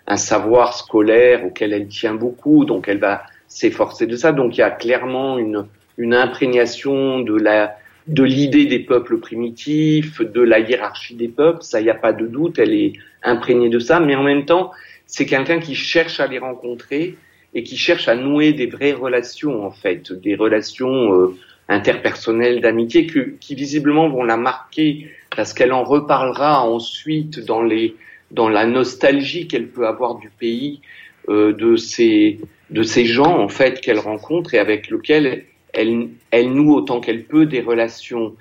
[0.08, 4.34] un savoir scolaire auquel elle tient beaucoup, donc elle va s'efforcer de ça.
[4.34, 10.22] Donc il y a clairement une, une imprégnation de la de l'idée des peuples primitifs,
[10.22, 13.80] de la hiérarchie des peuples, ça n'y a pas de doute, elle est imprégnée de
[13.80, 14.72] ça, mais en même temps,
[15.08, 17.16] c'est quelqu'un qui cherche à les rencontrer
[17.56, 21.36] et qui cherche à nouer des vraies relations en fait, des relations euh,
[21.68, 27.96] interpersonnelles d'amitié que, qui visiblement vont la marquer parce qu'elle en reparlera ensuite dans les
[28.32, 30.82] dans la nostalgie qu'elle peut avoir du pays
[31.30, 32.40] euh, de ces
[32.72, 36.10] de ces gens en fait qu'elle rencontre et avec lequel elle,
[36.54, 38.36] noue autant qu'elle peut des relations.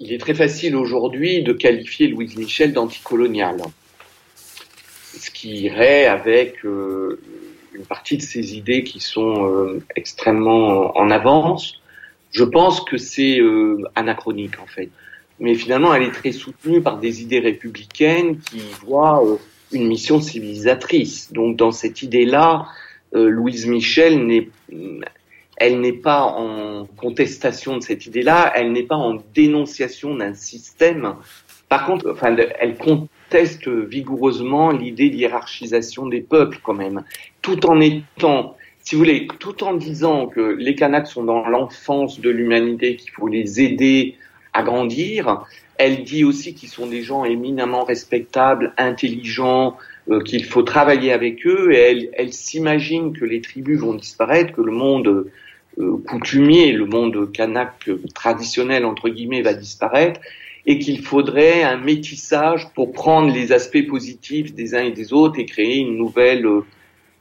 [0.00, 3.62] Il est très facile aujourd'hui de qualifier Louise Michel d'anticoloniale,
[5.16, 7.20] ce qui irait avec euh,
[7.74, 11.80] une partie de ses idées qui sont euh, extrêmement en avance.
[12.32, 14.88] Je pense que c'est euh, anachronique en fait.
[15.38, 19.22] Mais finalement, elle est très soutenue par des idées républicaines qui voient
[19.72, 21.32] une mission civilisatrice.
[21.32, 22.66] Donc dans cette idée-là,
[23.12, 24.46] Louise Michel n'est
[25.64, 31.14] elle n'est pas en contestation de cette idée-là, elle n'est pas en dénonciation d'un système.
[31.68, 37.04] Par contre, enfin, elle conteste vigoureusement l'idée d'hierarchisation des peuples quand même,
[37.42, 42.18] tout en étant, si vous voulez, tout en disant que les Kanaks sont dans l'enfance
[42.20, 44.16] de l'humanité, qu'il faut les aider
[44.54, 45.46] à grandir.
[45.78, 49.76] Elle dit aussi qu'ils sont des gens éminemment respectables, intelligents,
[50.10, 54.52] euh, qu'il faut travailler avec eux et elle, elle s'imagine que les tribus vont disparaître,
[54.52, 55.30] que le monde
[55.78, 60.20] euh, coutumier, le monde kanak euh, traditionnel entre guillemets va disparaître
[60.66, 65.38] et qu'il faudrait un métissage pour prendre les aspects positifs des uns et des autres
[65.38, 66.60] et créer une nouvelle euh,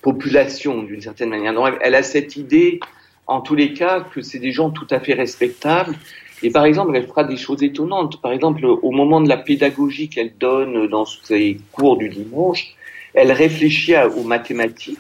[0.02, 1.54] population d'une certaine manière.
[1.54, 2.82] Donc, elle a cette idée,
[3.26, 5.96] en tous les cas, que c'est des gens tout à fait respectables.
[6.44, 8.22] Et par exemple, elle fera des choses étonnantes.
[8.22, 12.76] Par exemple, au moment de la pédagogie qu'elle donne dans ses cours du dimanche,
[13.14, 14.98] elle réfléchit aux mathématiques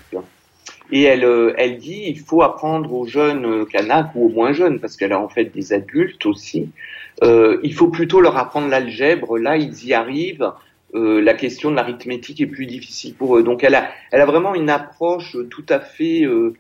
[0.92, 4.52] et elle, euh, elle dit, il faut apprendre aux jeunes kanaks, euh, ou aux moins
[4.52, 6.70] jeunes, parce qu'elle a en fait des adultes aussi,
[7.24, 10.52] euh, il faut plutôt leur apprendre l'algèbre, là ils y arrivent,
[10.94, 13.44] euh, la question de l'arithmétique est plus difficile pour eux.
[13.44, 16.54] Donc elle a, elle a vraiment une approche euh, tout à fait euh,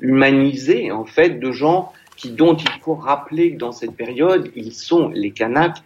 [0.00, 4.72] humanisée, en fait, de gens qui, dont il faut rappeler que dans cette période, ils
[4.72, 5.78] sont, les Kanaks,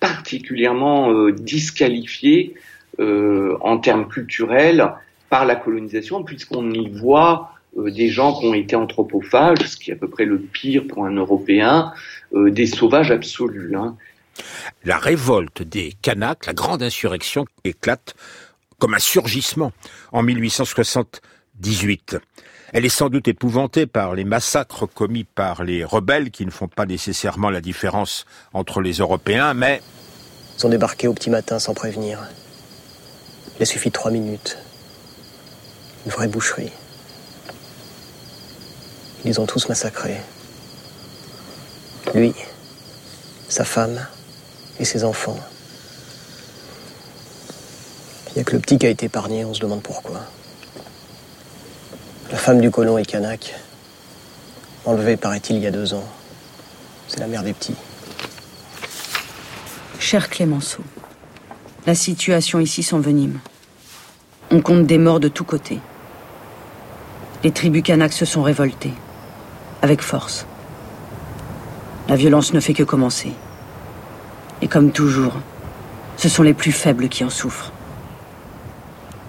[0.00, 2.54] particulièrement disqualifiés
[3.00, 4.92] en termes culturels,
[5.30, 9.90] par la colonisation, puisqu'on y voit euh, des gens qui ont été anthropophages, ce qui
[9.90, 11.92] est à peu près le pire pour un Européen,
[12.34, 13.76] euh, des sauvages absolus.
[13.76, 13.96] Hein.
[14.84, 18.14] La révolte des Kanaks, la grande insurrection, éclate
[18.78, 19.72] comme un surgissement
[20.12, 22.16] en 1878.
[22.72, 26.68] Elle est sans doute épouvantée par les massacres commis par les rebelles qui ne font
[26.68, 29.82] pas nécessairement la différence entre les Européens, mais...
[30.56, 32.20] Ils sont débarqués au petit matin sans prévenir.
[33.58, 34.58] Il suffit trois minutes
[36.10, 36.72] une vraie boucherie.
[39.26, 40.16] Ils ont tous massacré.
[42.14, 42.32] Lui,
[43.50, 44.00] sa femme
[44.80, 45.38] et ses enfants.
[48.30, 50.20] Il n'y a que le petit qui a été épargné, on se demande pourquoi.
[52.32, 53.54] La femme du colon est Kanak,
[54.86, 56.08] enlevée, paraît-il, il y a deux ans.
[57.08, 57.76] C'est la mère des petits.
[59.98, 60.84] Cher Clémenceau,
[61.84, 63.40] la situation ici s'envenime.
[64.50, 65.80] On compte des morts de tous côtés
[67.44, 68.92] les tribus kanak se sont révoltées,
[69.82, 70.46] avec force.
[72.08, 73.32] La violence ne fait que commencer.
[74.60, 75.34] Et comme toujours,
[76.16, 77.72] ce sont les plus faibles qui en souffrent.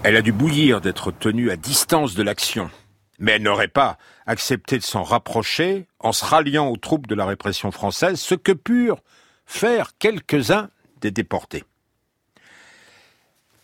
[0.04, 2.72] Elle a dû bouillir d'être tenue à distance de l'action,
[3.20, 7.26] mais elle n'aurait pas accepté de s'en rapprocher en se ralliant aux troupes de la
[7.26, 9.02] répression française, ce que purent
[9.46, 10.70] faire quelques-uns
[11.02, 11.64] des déportés.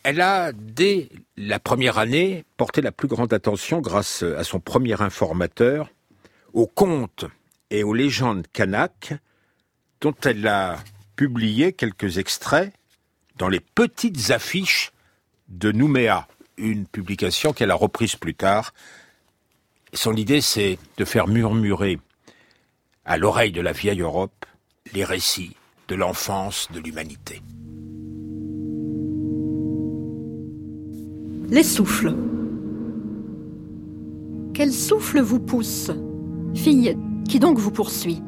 [0.08, 5.02] Elle a, dès la première année, porté la plus grande attention, grâce à son premier
[5.02, 5.89] informateur,
[6.54, 7.26] aux contes
[7.72, 9.15] et aux légendes kanak,
[10.02, 10.78] dont elle a
[11.15, 12.72] publié quelques extraits
[13.38, 14.91] dans les petites affiches
[15.48, 18.76] de Nouméa, une publication qu'elle a reprise plus tard.
[19.96, 22.00] Son idée, c'est de faire murmurer
[23.06, 24.46] à l'oreille de la vieille Europe
[24.94, 25.56] les récits
[25.88, 27.41] de l'enfance de l'humanité.
[31.51, 32.12] Les souffles.
[34.55, 35.91] Quel souffle vous pousse
[36.55, 36.97] Fille,
[37.29, 38.23] qui donc vous poursuit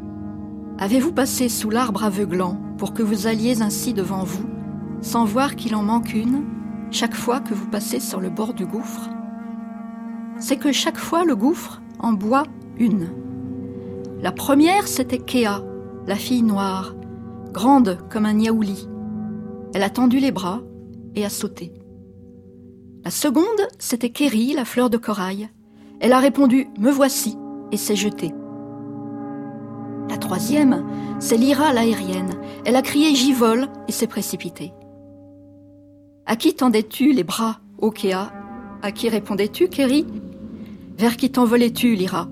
[0.77, 4.45] Avez-vous passé sous l'arbre aveuglant pour que vous alliez ainsi devant vous,
[5.01, 6.43] sans voir qu'il en manque une,
[6.91, 9.09] chaque fois que vous passez sur le bord du gouffre
[10.37, 12.43] C'est que chaque fois le gouffre en boit
[12.77, 13.07] une.
[14.21, 15.63] La première, c'était Kéa,
[16.05, 16.93] la fille noire,
[17.51, 18.87] grande comme un niaouli.
[19.73, 20.61] Elle a tendu les bras
[21.15, 21.73] et a sauté.
[23.07, 25.47] La seconde, c'était Kerry, la fleur de corail.
[26.01, 27.37] Elle a répondu Me voici
[27.71, 28.33] et s'est jetée.
[30.09, 30.83] La troisième,
[31.21, 32.33] c'est Lyra l'aérienne.
[32.65, 34.73] Elle a crié J'y vole et s'est précipitée.
[36.25, 38.29] À qui tendais-tu les bras, Okea
[38.81, 40.05] À qui répondais-tu, Kerry
[40.97, 42.27] Vers qui t'envolais-tu, Lyra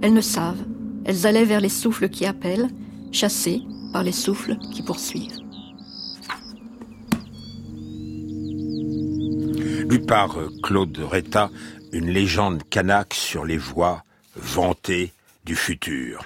[0.00, 0.64] Elles ne savent.
[1.04, 2.66] Elles allaient vers les souffles qui appellent,
[3.12, 3.62] chassées
[3.92, 5.38] par les souffles qui poursuivent.
[9.88, 11.50] lu par euh, Claude Reta,
[11.92, 14.04] une légende canaque sur les voies
[14.36, 15.12] vantées
[15.46, 16.24] du futur.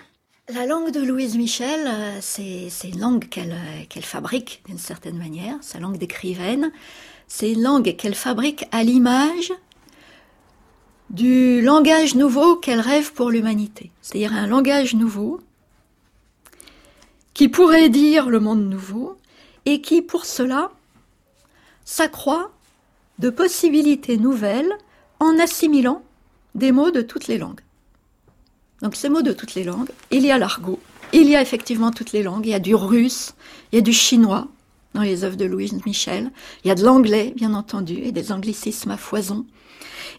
[0.52, 3.52] La langue de Louise Michel, euh, c'est une langue euh,
[3.88, 6.72] qu'elle fabrique d'une certaine manière, sa langue d'écrivaine.
[7.28, 9.52] C'est une langue qu'elle fabrique à l'image
[11.10, 13.92] du langage nouveau qu'elle rêve pour l'humanité.
[14.02, 15.40] C'est-à-dire un langage nouveau
[17.32, 19.16] qui pourrait dire le monde nouveau
[19.66, 20.72] et qui, pour cela,
[21.84, 22.50] s'accroît
[23.22, 24.72] de possibilités nouvelles
[25.20, 26.02] en assimilant
[26.56, 27.60] des mots de toutes les langues.
[28.82, 30.80] Donc ces mots de toutes les langues, il y a l'argot,
[31.12, 33.34] il y a effectivement toutes les langues, il y a du russe,
[33.70, 34.48] il y a du chinois
[34.94, 36.32] dans les œuvres de Louise Michel,
[36.64, 39.46] il y a de l'anglais bien entendu et des anglicismes à foison.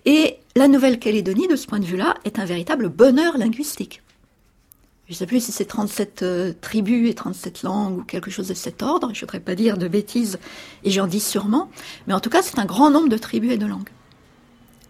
[0.05, 4.02] Et la Nouvelle-Calédonie, de ce point de vue-là, est un véritable bonheur linguistique
[5.07, 8.47] je ne sais plus si c'est 37 euh, tribus et 37 langues ou quelque chose
[8.47, 10.39] de cet ordre, je ne voudrais pas dire de bêtises,
[10.83, 11.69] et j'en dis sûrement,
[12.07, 13.89] mais en tout cas c'est un grand nombre de tribus et de langues.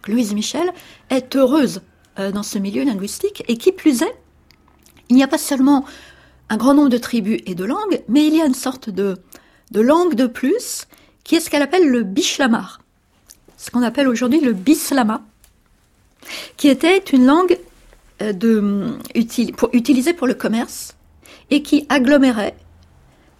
[0.06, 0.70] Louise Michel
[1.10, 1.82] est heureuse
[2.18, 4.16] euh, dans ce milieu linguistique, et qui plus est,
[5.08, 5.84] il n'y a pas seulement
[6.48, 9.16] un grand nombre de tribus et de langues, mais il y a une sorte de,
[9.72, 10.86] de langue de plus
[11.24, 12.80] qui est ce qu'elle appelle le bishlamar,
[13.56, 15.22] ce qu'on appelle aujourd'hui le bislama,
[16.56, 17.58] qui était une langue
[18.22, 18.98] euh, de, hum,
[19.56, 20.94] pour, utiliser pour le commerce
[21.50, 22.54] et qui aggloméraient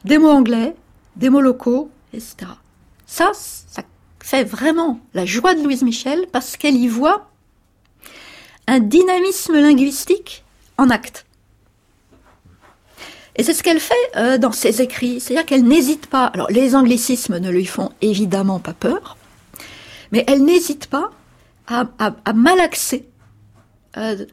[0.05, 0.75] des mots anglais,
[1.15, 2.35] des mots locaux, etc.
[3.07, 3.83] Ça, ça
[4.21, 7.31] fait vraiment la joie de Louise Michel parce qu'elle y voit
[8.67, 10.43] un dynamisme linguistique
[10.77, 11.25] en acte.
[13.37, 16.75] Et c'est ce qu'elle fait euh, dans ses écrits, c'est-à-dire qu'elle n'hésite pas, alors les
[16.75, 19.17] anglicismes ne lui font évidemment pas peur,
[20.13, 21.11] mais elle n'hésite pas
[21.69, 21.85] à,
[22.33, 23.09] malaxer
[23.97, 24.25] euh,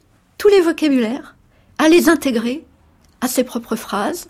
[0.41, 1.35] tous les vocabulaires,
[1.77, 2.65] à les intégrer
[3.23, 4.27] à ses propres phrases,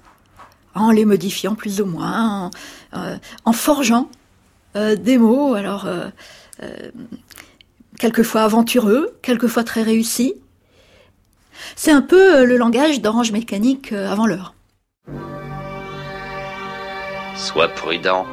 [0.75, 2.51] en les modifiant plus ou moins,
[2.91, 4.09] en, euh, forgeant
[4.75, 6.09] euh, des mots, alors euh,
[7.97, 10.33] quelquefois aventureux, quelquefois très réussis.
[11.77, 14.53] C'est un peu le langage d'Orange Mécanique avant l'heure.
[17.37, 18.25] Sois prudent.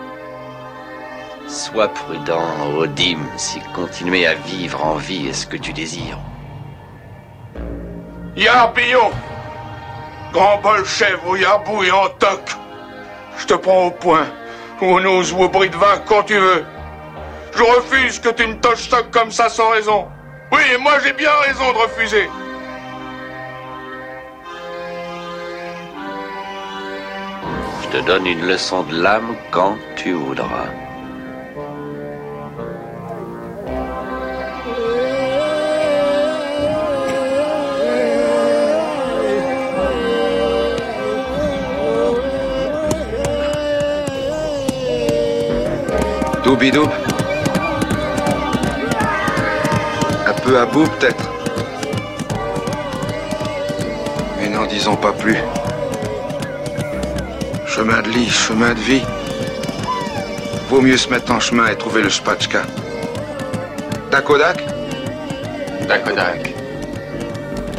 [1.46, 6.18] Sois prudent, Odim, si continuer à vivre en vie est ce que tu désires.
[8.39, 9.11] Yarbillon,
[10.32, 12.41] Grand bol chèvre yabou et en toc
[13.39, 14.26] Je te prends au point,
[14.80, 16.64] ou nous ou au bruit de vin, quand tu veux.
[17.57, 20.07] Je refuse que tu me touches toc comme ça sans raison.
[20.53, 22.30] Oui, et moi j'ai bien raison de refuser.
[27.82, 30.68] Je te donne une leçon de l'âme quand tu voudras.
[46.49, 46.84] Doubidou
[50.26, 51.28] Un peu à bout peut-être.
[54.38, 55.36] Mais n'en disons pas plus.
[57.66, 59.03] Chemin de lit, chemin de vie.
[60.70, 62.62] Vaut mieux se mettre en chemin et trouver le Spatchka.
[64.11, 64.64] Dakodak
[65.86, 66.49] Dakodak.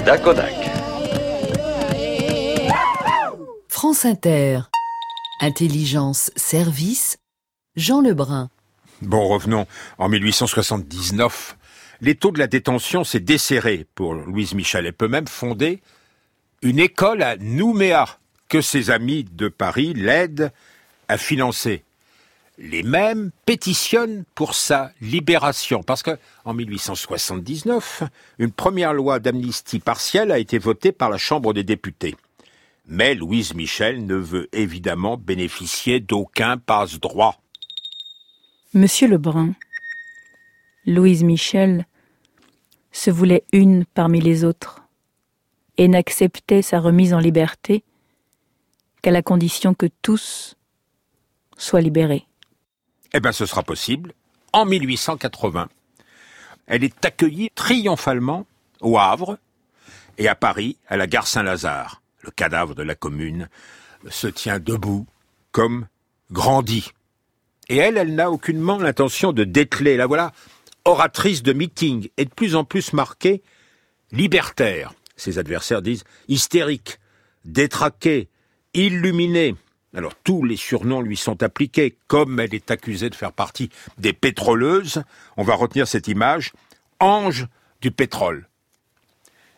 [0.06, 0.54] Dakodak.
[3.68, 4.60] France Inter.
[5.42, 7.18] Intelligence, service.
[7.76, 8.52] Jean Lebrun.
[9.02, 9.66] Bon, revenons
[9.98, 11.56] en 1879.
[12.02, 14.86] Les taux de la détention s'est desserré pour Louise Michel.
[14.86, 15.82] Elle peut même fonder
[16.62, 18.06] une école à Nouméa
[18.50, 20.52] que ses amis de Paris l'aident
[21.08, 21.84] à financer.
[22.58, 26.12] Les mêmes pétitionnent pour sa libération parce que
[26.44, 28.04] en 1879,
[28.38, 32.18] une première loi d'amnistie partielle a été votée par la Chambre des députés.
[32.86, 37.40] Mais Louise Michel ne veut évidemment bénéficier d'aucun passe-droit.
[38.76, 39.56] Monsieur Lebrun,
[40.86, 41.88] Louise Michel,
[42.92, 44.84] se voulait une parmi les autres
[45.80, 47.84] et n'acceptait sa remise en liberté
[49.02, 50.54] qu'à la condition que tous
[51.58, 52.28] soient libérés.
[53.14, 54.14] Eh bien, ce sera possible
[54.54, 55.68] en 1880.
[56.68, 58.46] Elle est accueillie triomphalement
[58.82, 59.40] au Havre
[60.20, 62.04] et à Paris, à la gare Saint-Lazare.
[62.22, 63.50] Le cadavre de la commune
[64.12, 65.08] se tient debout
[65.52, 65.88] comme
[66.30, 66.86] grandi.
[67.70, 69.96] Et elle, elle n'a aucunement l'intention de dételer.
[69.96, 70.34] La voilà
[70.86, 73.44] oratrice de meeting et de plus en plus marquée
[74.12, 74.92] libertaire.
[75.16, 76.98] Ses adversaires disent hystérique,
[77.46, 78.28] détraquée,
[78.74, 79.56] illuminée.
[79.96, 84.14] Alors tous les surnoms lui sont appliqués, comme elle est accusée de faire partie des
[84.14, 85.04] pétroleuses,
[85.38, 86.54] on va retenir cette image,
[87.00, 87.48] ange
[87.82, 88.48] du pétrole.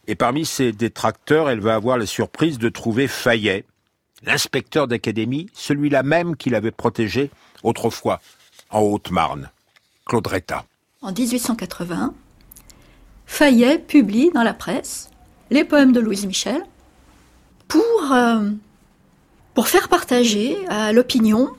[0.07, 3.65] Et parmi ses détracteurs, elle va avoir la surprise de trouver Fayet,
[4.23, 7.31] l'inspecteur d'académie, celui-là même qui l'avait protégé
[7.63, 8.21] autrefois
[8.69, 9.49] en Haute-Marne,
[10.05, 10.65] Claude Retta.
[11.01, 12.13] En 1880,
[13.25, 15.09] Fayet publie dans la presse
[15.49, 16.61] les poèmes de Louise Michel
[17.67, 18.49] pour, euh,
[19.53, 21.49] pour faire partager à l'opinion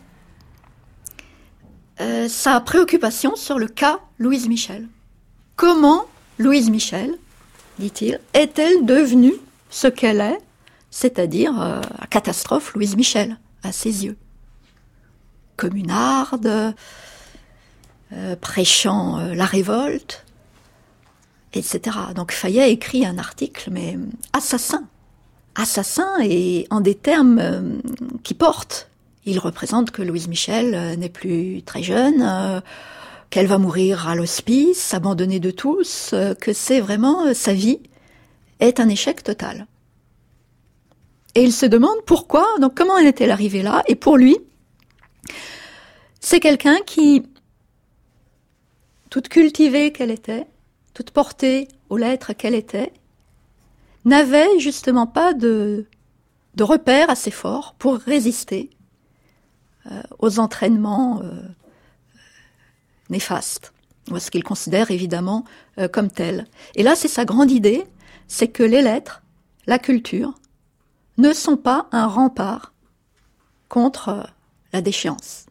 [2.01, 4.89] euh, sa préoccupation sur le cas Louise Michel.
[5.57, 6.05] Comment
[6.39, 7.17] Louise Michel,
[7.79, 9.35] dit-il, est-elle devenue
[9.71, 10.39] ce qu'elle est
[10.93, 11.81] c'est-à-dire euh,
[12.11, 14.17] catastrophe Louise Michel, à ses yeux.
[15.57, 16.75] Communarde,
[18.13, 20.25] euh, prêchant euh, la révolte,
[21.55, 21.97] etc.
[22.15, 23.99] Donc Fayet écrit un article, mais
[24.35, 24.85] assassin.
[25.55, 27.43] Assassin et en des termes
[28.23, 28.91] qui portent.
[29.25, 32.27] Il représente que Louise Michel n'est plus très jeune,
[33.31, 37.81] qu'elle va mourir à l'hospice, abandonnée de tous, que c'est vraiment sa vie
[38.61, 39.67] est un échec total.
[41.35, 44.37] Et il se demande pourquoi, donc comment elle est-elle arrivée là Et pour lui,
[46.21, 47.23] c'est quelqu'un qui,
[49.09, 50.47] toute cultivée qu'elle était,
[50.93, 52.93] toute portée aux lettres qu'elle était,
[54.05, 55.87] n'avait justement pas de,
[56.55, 58.69] de repères assez forts pour résister
[59.91, 61.33] euh, aux entraînements euh,
[63.09, 63.73] néfastes,
[64.11, 65.45] ou à ce qu'il considère évidemment
[65.79, 66.47] euh, comme tel.
[66.75, 67.87] Et là, c'est sa grande idée,
[68.29, 69.23] c'est que les lettres,
[69.67, 70.35] la culture,
[71.19, 72.73] ne sont pas un rempart
[73.69, 74.23] contre euh,
[74.73, 75.47] la déchéance.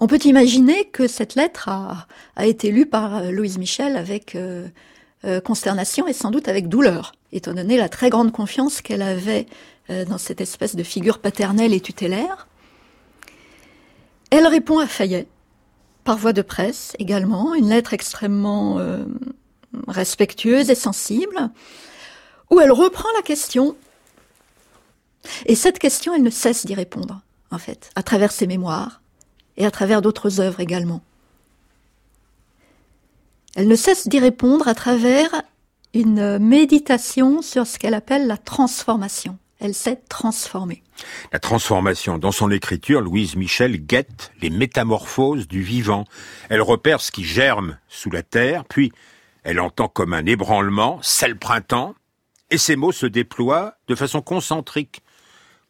[0.00, 2.06] On peut imaginer que cette lettre a,
[2.44, 4.68] été lue par euh, Louise Michel avec euh,
[5.44, 9.46] consternation et sans doute avec douleur, étant donné la très grande confiance qu'elle avait
[10.08, 12.46] dans cette espèce de figure paternelle et tutélaire.
[14.30, 15.26] Elle répond à Fayet,
[16.04, 18.78] par voie de presse également, une lettre extrêmement
[19.88, 21.50] respectueuse et sensible,
[22.50, 23.74] où elle reprend la question
[25.46, 27.20] et cette question, elle ne cesse d'y répondre,
[27.50, 29.00] en fait, à travers ses mémoires
[29.56, 31.02] et à travers d'autres œuvres également.
[33.56, 35.30] Elle ne cesse d'y répondre à travers
[35.94, 39.38] une méditation sur ce qu'elle appelle la transformation.
[39.58, 40.82] Elle s'est transformée.
[41.32, 42.18] La transformation.
[42.18, 46.04] Dans son écriture, Louise Michel guette les métamorphoses du vivant.
[46.50, 48.92] Elle repère ce qui germe sous la terre, puis
[49.42, 51.94] elle entend comme un ébranlement, c'est le printemps,
[52.50, 55.00] et ses mots se déploient de façon concentrique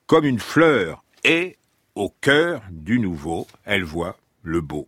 [0.07, 1.57] comme une fleur et
[1.97, 4.87] au cœur du nouveau, elle voit le beau.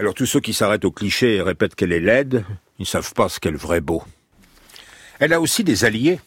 [0.00, 2.44] Alors tous ceux qui s'arrêtent au cliché et répètent qu'elle est laide,
[2.80, 4.02] ils ne savent pas ce qu'est le vrai beau.
[5.20, 6.18] Elle a aussi des alliés.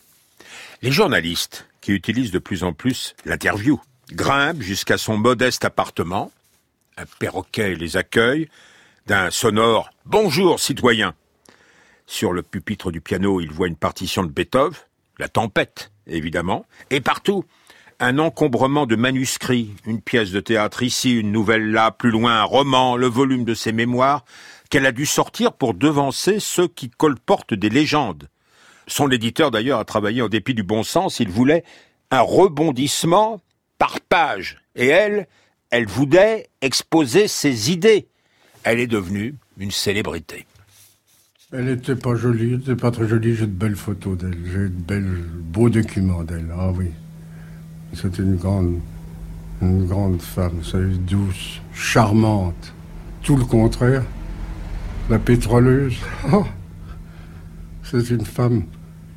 [0.82, 3.82] Les journalistes, qui utilisent de plus en plus l'interview,
[4.14, 6.32] grimpent jusqu'à son modeste appartement,
[6.96, 8.48] un perroquet les accueille,
[9.08, 11.16] d'un sonore Bonjour citoyen.
[12.06, 14.72] Sur le pupitre du piano, il voit une partition de Beethoven,
[15.20, 17.46] la tempête, évidemment, et partout,
[18.00, 22.44] un encombrement de manuscrits, une pièce de théâtre ici, une nouvelle là, plus loin un
[22.44, 24.24] roman, le volume de ses mémoires,
[24.70, 28.30] qu'elle a dû sortir pour devancer ceux qui colportent des légendes.
[28.86, 31.64] Son éditeur d'ailleurs a travaillé en dépit du bon sens, il voulait
[32.12, 33.42] un rebondissement
[33.80, 35.28] par page, et elle,
[35.72, 38.08] elle voulait exposer ses idées.
[38.64, 40.47] Elle est devenue une célébrité.
[41.54, 43.34] Elle n'était pas jolie, elle n'était pas très jolie.
[43.34, 44.68] J'ai de belles photos d'elle, j'ai
[45.02, 45.08] de
[45.50, 46.50] beaux documents d'elle.
[46.54, 46.88] Ah oui,
[47.94, 48.80] c'était une grande,
[49.62, 52.74] une grande femme, savez, douce, charmante.
[53.24, 54.04] Tout le contraire,
[55.10, 55.96] la pétroleuse.
[56.34, 56.44] Oh.
[57.82, 58.64] C'est une femme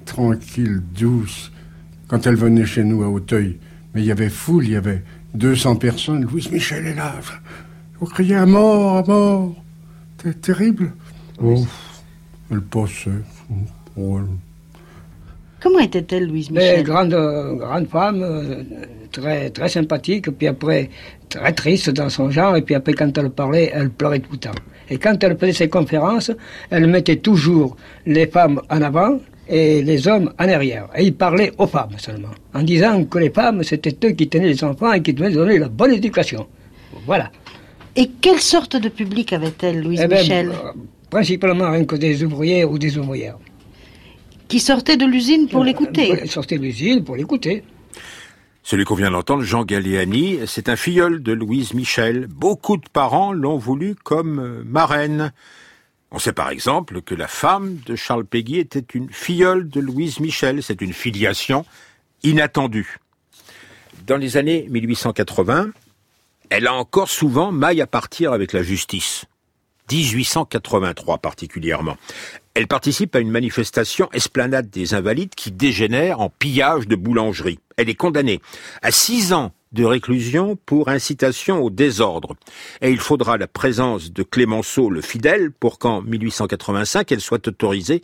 [0.05, 1.51] tranquille, douce.
[2.07, 3.59] Quand elle venait chez nous à Auteuil,
[3.93, 5.03] mais il y avait foule, il y avait
[5.35, 6.23] 200 personnes.
[6.23, 7.13] Louise Michel est là.
[8.01, 9.65] On criait à mort, à mort.
[10.23, 10.93] C'était terrible.
[11.43, 11.65] Oh.
[12.51, 13.11] Elle passait
[13.99, 14.19] euh,
[15.63, 17.11] Comment était-elle, Louise Michel grande,
[17.59, 18.63] grande femme, euh,
[19.13, 20.91] très, très sympathique, puis après
[21.29, 24.39] très triste dans son genre, et puis après quand elle parlait, elle pleurait tout le
[24.39, 24.51] temps.
[24.89, 26.33] Et quand elle faisait ses conférences,
[26.71, 27.77] elle mettait toujours
[28.07, 30.89] les femmes en avant et les hommes en arrière.
[30.97, 34.49] Et il parlait aux femmes seulement, en disant que les femmes, c'était eux qui tenaient
[34.49, 36.47] les enfants et qui devaient donner la bonne éducation.
[37.07, 37.31] Voilà.
[37.95, 40.71] Et quelle sorte de public avait-elle, Louise eh ben, Michel euh,
[41.11, 43.37] principalement que des ouvrières ou des ouvrières.
[44.49, 47.63] Qui sortaient de l'usine pour euh, l'écouter sortaient de l'usine pour l'écouter.
[48.63, 52.27] Celui qu'on vient d'entendre, Jean Galliani, c'est un filleul de Louise Michel.
[52.27, 55.33] Beaucoup de parents l'ont voulu comme euh, marraine.
[56.13, 60.19] On sait par exemple que la femme de Charles Peggy était une filleule de Louise
[60.21, 60.63] Michel.
[60.63, 61.65] C'est une filiation
[62.25, 62.99] inattendue.
[64.07, 65.69] Dans les années 1880,
[66.51, 69.25] elle a encore souvent maille à partir avec la justice.
[69.97, 71.97] 1883 particulièrement.
[72.55, 77.59] Elle participe à une manifestation esplanade des Invalides qui dégénère en pillage de boulangerie.
[77.77, 78.41] Elle est condamnée
[78.83, 82.35] à six ans de réclusion pour incitation au désordre.
[82.83, 88.03] Et il faudra la présence de Clémenceau le fidèle pour qu'en 1885 elle soit autorisée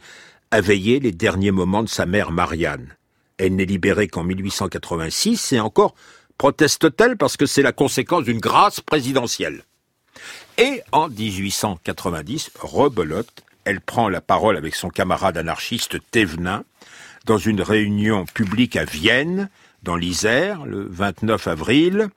[0.52, 2.94] à veiller les derniers moments de sa mère Marianne.
[3.38, 5.94] Elle n'est libérée qu'en 1886 et encore
[6.38, 9.64] proteste-t-elle parce que c'est la conséquence d'une grâce présidentielle.
[10.58, 13.28] Et en 1890, rebelote,
[13.64, 16.64] elle prend la parole avec son camarade anarchiste Thévenin
[17.26, 19.50] dans une réunion publique à Vienne,
[19.82, 22.08] dans l'Isère, le 29 avril.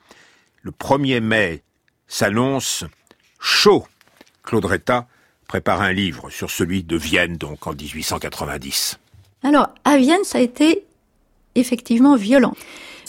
[0.62, 1.64] Le 1er mai
[2.08, 2.86] s'annonce
[3.42, 3.86] chaud.
[4.44, 4.66] Claude
[5.48, 9.00] prépare un livre sur celui de Vienne, donc en 1890.
[9.44, 10.86] Alors, à Vienne, ça a été
[11.56, 12.54] effectivement violent.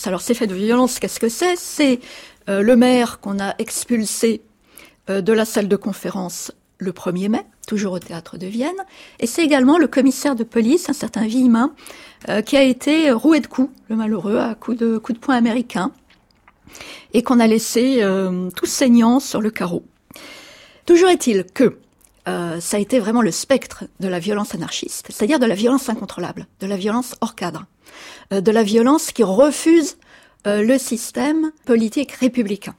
[0.07, 2.01] Alors, ces faits de violence, qu'est-ce que c'est C'est
[2.49, 4.41] euh, le maire qu'on a expulsé
[5.11, 8.73] euh, de la salle de conférence le 1er mai, toujours au théâtre de Vienne.
[9.19, 11.75] Et c'est également le commissaire de police, un certain Villemin,
[12.29, 15.35] euh, qui a été roué de coups, le malheureux, à coups de, coup de poing
[15.35, 15.91] américain,
[17.13, 19.83] et qu'on a laissé euh, tout saignant sur le carreau.
[20.87, 21.77] Toujours est-il que
[22.61, 26.47] ça a été vraiment le spectre de la violence anarchiste, c'est-à-dire de la violence incontrôlable,
[26.61, 27.65] de la violence hors cadre,
[28.31, 29.97] de la violence qui refuse
[30.45, 32.77] le système politique républicain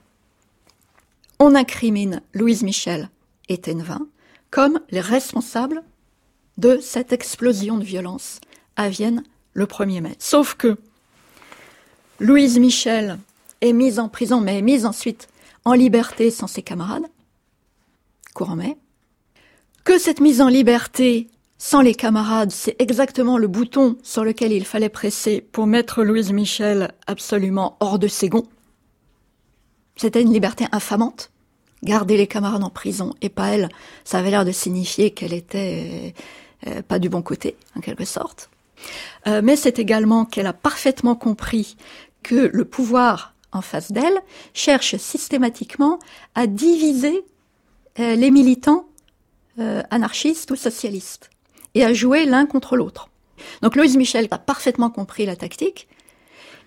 [1.44, 3.10] on incrimine Louise Michel
[3.48, 4.06] et Tenvin
[4.52, 5.82] comme les responsables
[6.56, 8.40] de cette explosion de violence
[8.76, 10.12] à Vienne le 1er mai.
[10.20, 10.76] Sauf que
[12.20, 13.18] Louise Michel
[13.60, 15.26] est mise en prison, mais est mise ensuite
[15.64, 17.06] en liberté sans ses camarades,
[18.34, 18.76] courant mai.
[19.82, 21.26] Que cette mise en liberté
[21.58, 26.30] sans les camarades, c'est exactement le bouton sur lequel il fallait presser pour mettre Louise
[26.30, 28.46] Michel absolument hors de ses gonds.
[30.02, 31.30] C'était une liberté infamante.
[31.84, 33.68] Garder les camarades en prison et pas elle,
[34.04, 36.12] ça avait l'air de signifier qu'elle était
[36.66, 38.50] euh, euh, pas du bon côté, en quelque sorte.
[39.28, 41.76] Euh, mais c'est également qu'elle a parfaitement compris
[42.24, 44.18] que le pouvoir en face d'elle
[44.54, 46.00] cherche systématiquement
[46.34, 47.24] à diviser
[47.98, 48.86] les militants
[49.90, 51.28] anarchistes ou socialistes
[51.76, 53.08] et à jouer l'un contre l'autre.
[53.60, 55.86] Donc Louise Michel a parfaitement compris la tactique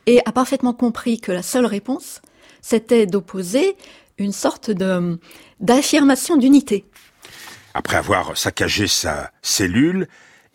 [0.06, 2.22] et a parfaitement compris que la seule réponse,
[2.68, 3.78] c'était d'opposer
[4.18, 5.20] une sorte de,
[5.60, 6.84] d'affirmation d'unité.
[7.76, 10.08] Après avoir saccagé sa cellule,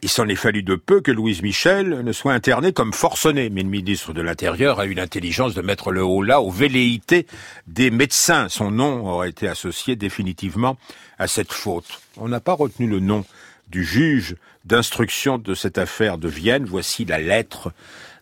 [0.03, 3.63] il s'en est fallu de peu que Louise Michel ne soit internée comme forcenée, mais
[3.63, 7.27] le ministre de l'Intérieur a eu l'intelligence de mettre le haut là aux velléités
[7.69, 8.49] des médecins.
[8.49, 10.79] Son nom aurait été associé définitivement
[11.19, 12.01] à cette faute.
[12.17, 13.25] On n'a pas retenu le nom
[13.69, 14.35] du juge
[14.65, 16.65] d'instruction de cette affaire de Vienne.
[16.67, 17.71] Voici la lettre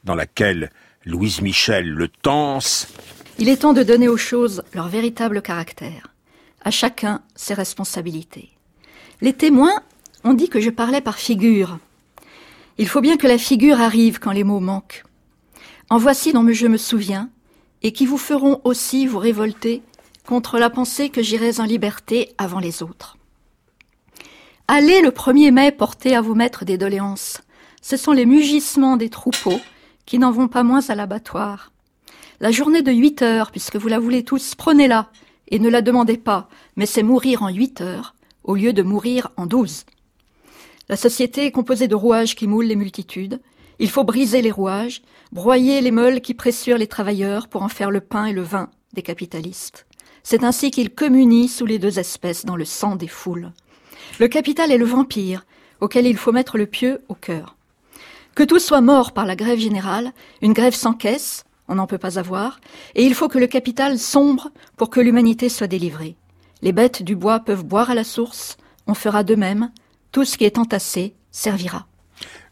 [0.05, 0.73] dans laquelle
[1.07, 2.89] Louise Michel le tense
[3.41, 6.09] il est temps de donner aux choses leur véritable caractère,
[6.65, 8.49] à chacun ses responsabilités.
[9.21, 9.81] Les témoins
[10.25, 11.79] ont dit que je parlais par figure.
[12.79, 15.05] Il faut bien que la figure arrive quand les mots manquent.
[15.89, 17.31] En voici dont je me souviens,
[17.85, 19.83] et qui vous feront aussi vous révolter
[20.27, 23.19] contre la pensée que j'irais en liberté avant les autres.
[24.67, 27.41] Allez le 1er mai porter à vos maîtres des doléances.
[27.83, 29.61] Ce sont les mugissements des troupeaux
[30.07, 31.71] qui n'en vont pas moins à l'abattoir.
[32.41, 35.11] La journée de huit heures, puisque vous la voulez tous, prenez-la
[35.49, 38.15] et ne la demandez pas, mais c'est mourir en huit heures
[38.45, 39.85] au lieu de mourir en douze.
[40.89, 43.41] La société est composée de rouages qui moulent les multitudes.
[43.81, 47.91] Il faut briser les rouages, broyer les meules qui pressurent les travailleurs pour en faire
[47.91, 49.85] le pain et le vin des capitalistes.
[50.23, 53.51] C'est ainsi qu'ils communient sous les deux espèces dans le sang des foules.
[54.21, 55.45] Le capital est le vampire
[55.81, 57.57] auquel il faut mettre le pieu au cœur.
[58.37, 61.99] Que tout soit mort par la grève générale, une grève sans caisse, on n'en peut
[61.99, 62.61] pas avoir,
[62.95, 66.17] et il faut que le capital sombre pour que l'humanité soit délivrée.
[66.63, 68.57] Les bêtes du bois peuvent boire à la source,
[68.87, 69.71] on fera de même,
[70.11, 71.87] tout ce qui est entassé servira.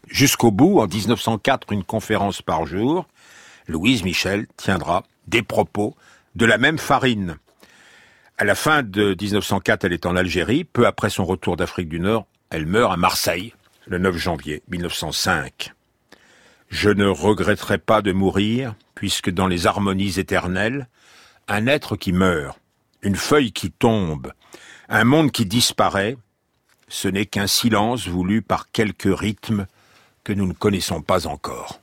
[0.07, 3.07] Jusqu'au bout, en 1904, une conférence par jour,
[3.67, 5.95] Louise Michel tiendra des propos
[6.35, 7.35] de la même farine.
[8.37, 10.63] À la fin de 1904, elle est en Algérie.
[10.63, 13.53] Peu après son retour d'Afrique du Nord, elle meurt à Marseille,
[13.87, 15.73] le 9 janvier 1905.
[16.69, 20.87] Je ne regretterai pas de mourir, puisque dans les harmonies éternelles,
[21.47, 22.57] un être qui meurt,
[23.03, 24.33] une feuille qui tombe,
[24.89, 26.17] un monde qui disparaît,
[26.87, 29.67] ce n'est qu'un silence voulu par quelques rythmes
[30.23, 31.79] que nous ne connaissons pas encore.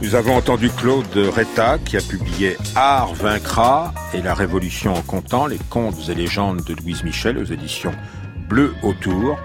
[0.00, 5.46] Nous avons entendu Claude Retta qui a publié Art vaincra et la Révolution en comptant,
[5.46, 7.92] les contes et légendes de Louise Michel aux éditions
[8.50, 9.38] Bleu autour,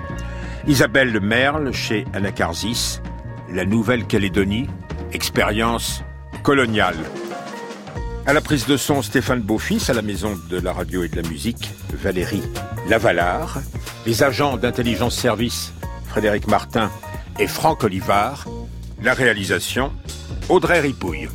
[0.68, 3.02] Isabelle Merle chez Anacarsis,
[3.54, 4.66] La Nouvelle-Calédonie,
[5.14, 6.02] expérience
[6.42, 6.96] coloniale.
[8.26, 11.22] À la prise de son, Stéphane Beaufils, à la Maison de la Radio et de
[11.22, 12.42] la Musique, Valérie
[12.90, 13.60] Lavalard,
[14.08, 15.72] les agents d'intelligence service,
[16.08, 16.90] Frédéric Martin
[17.38, 18.46] et Franck Olivard,
[19.04, 19.92] la réalisation,
[20.50, 21.28] Audrey Ripouille.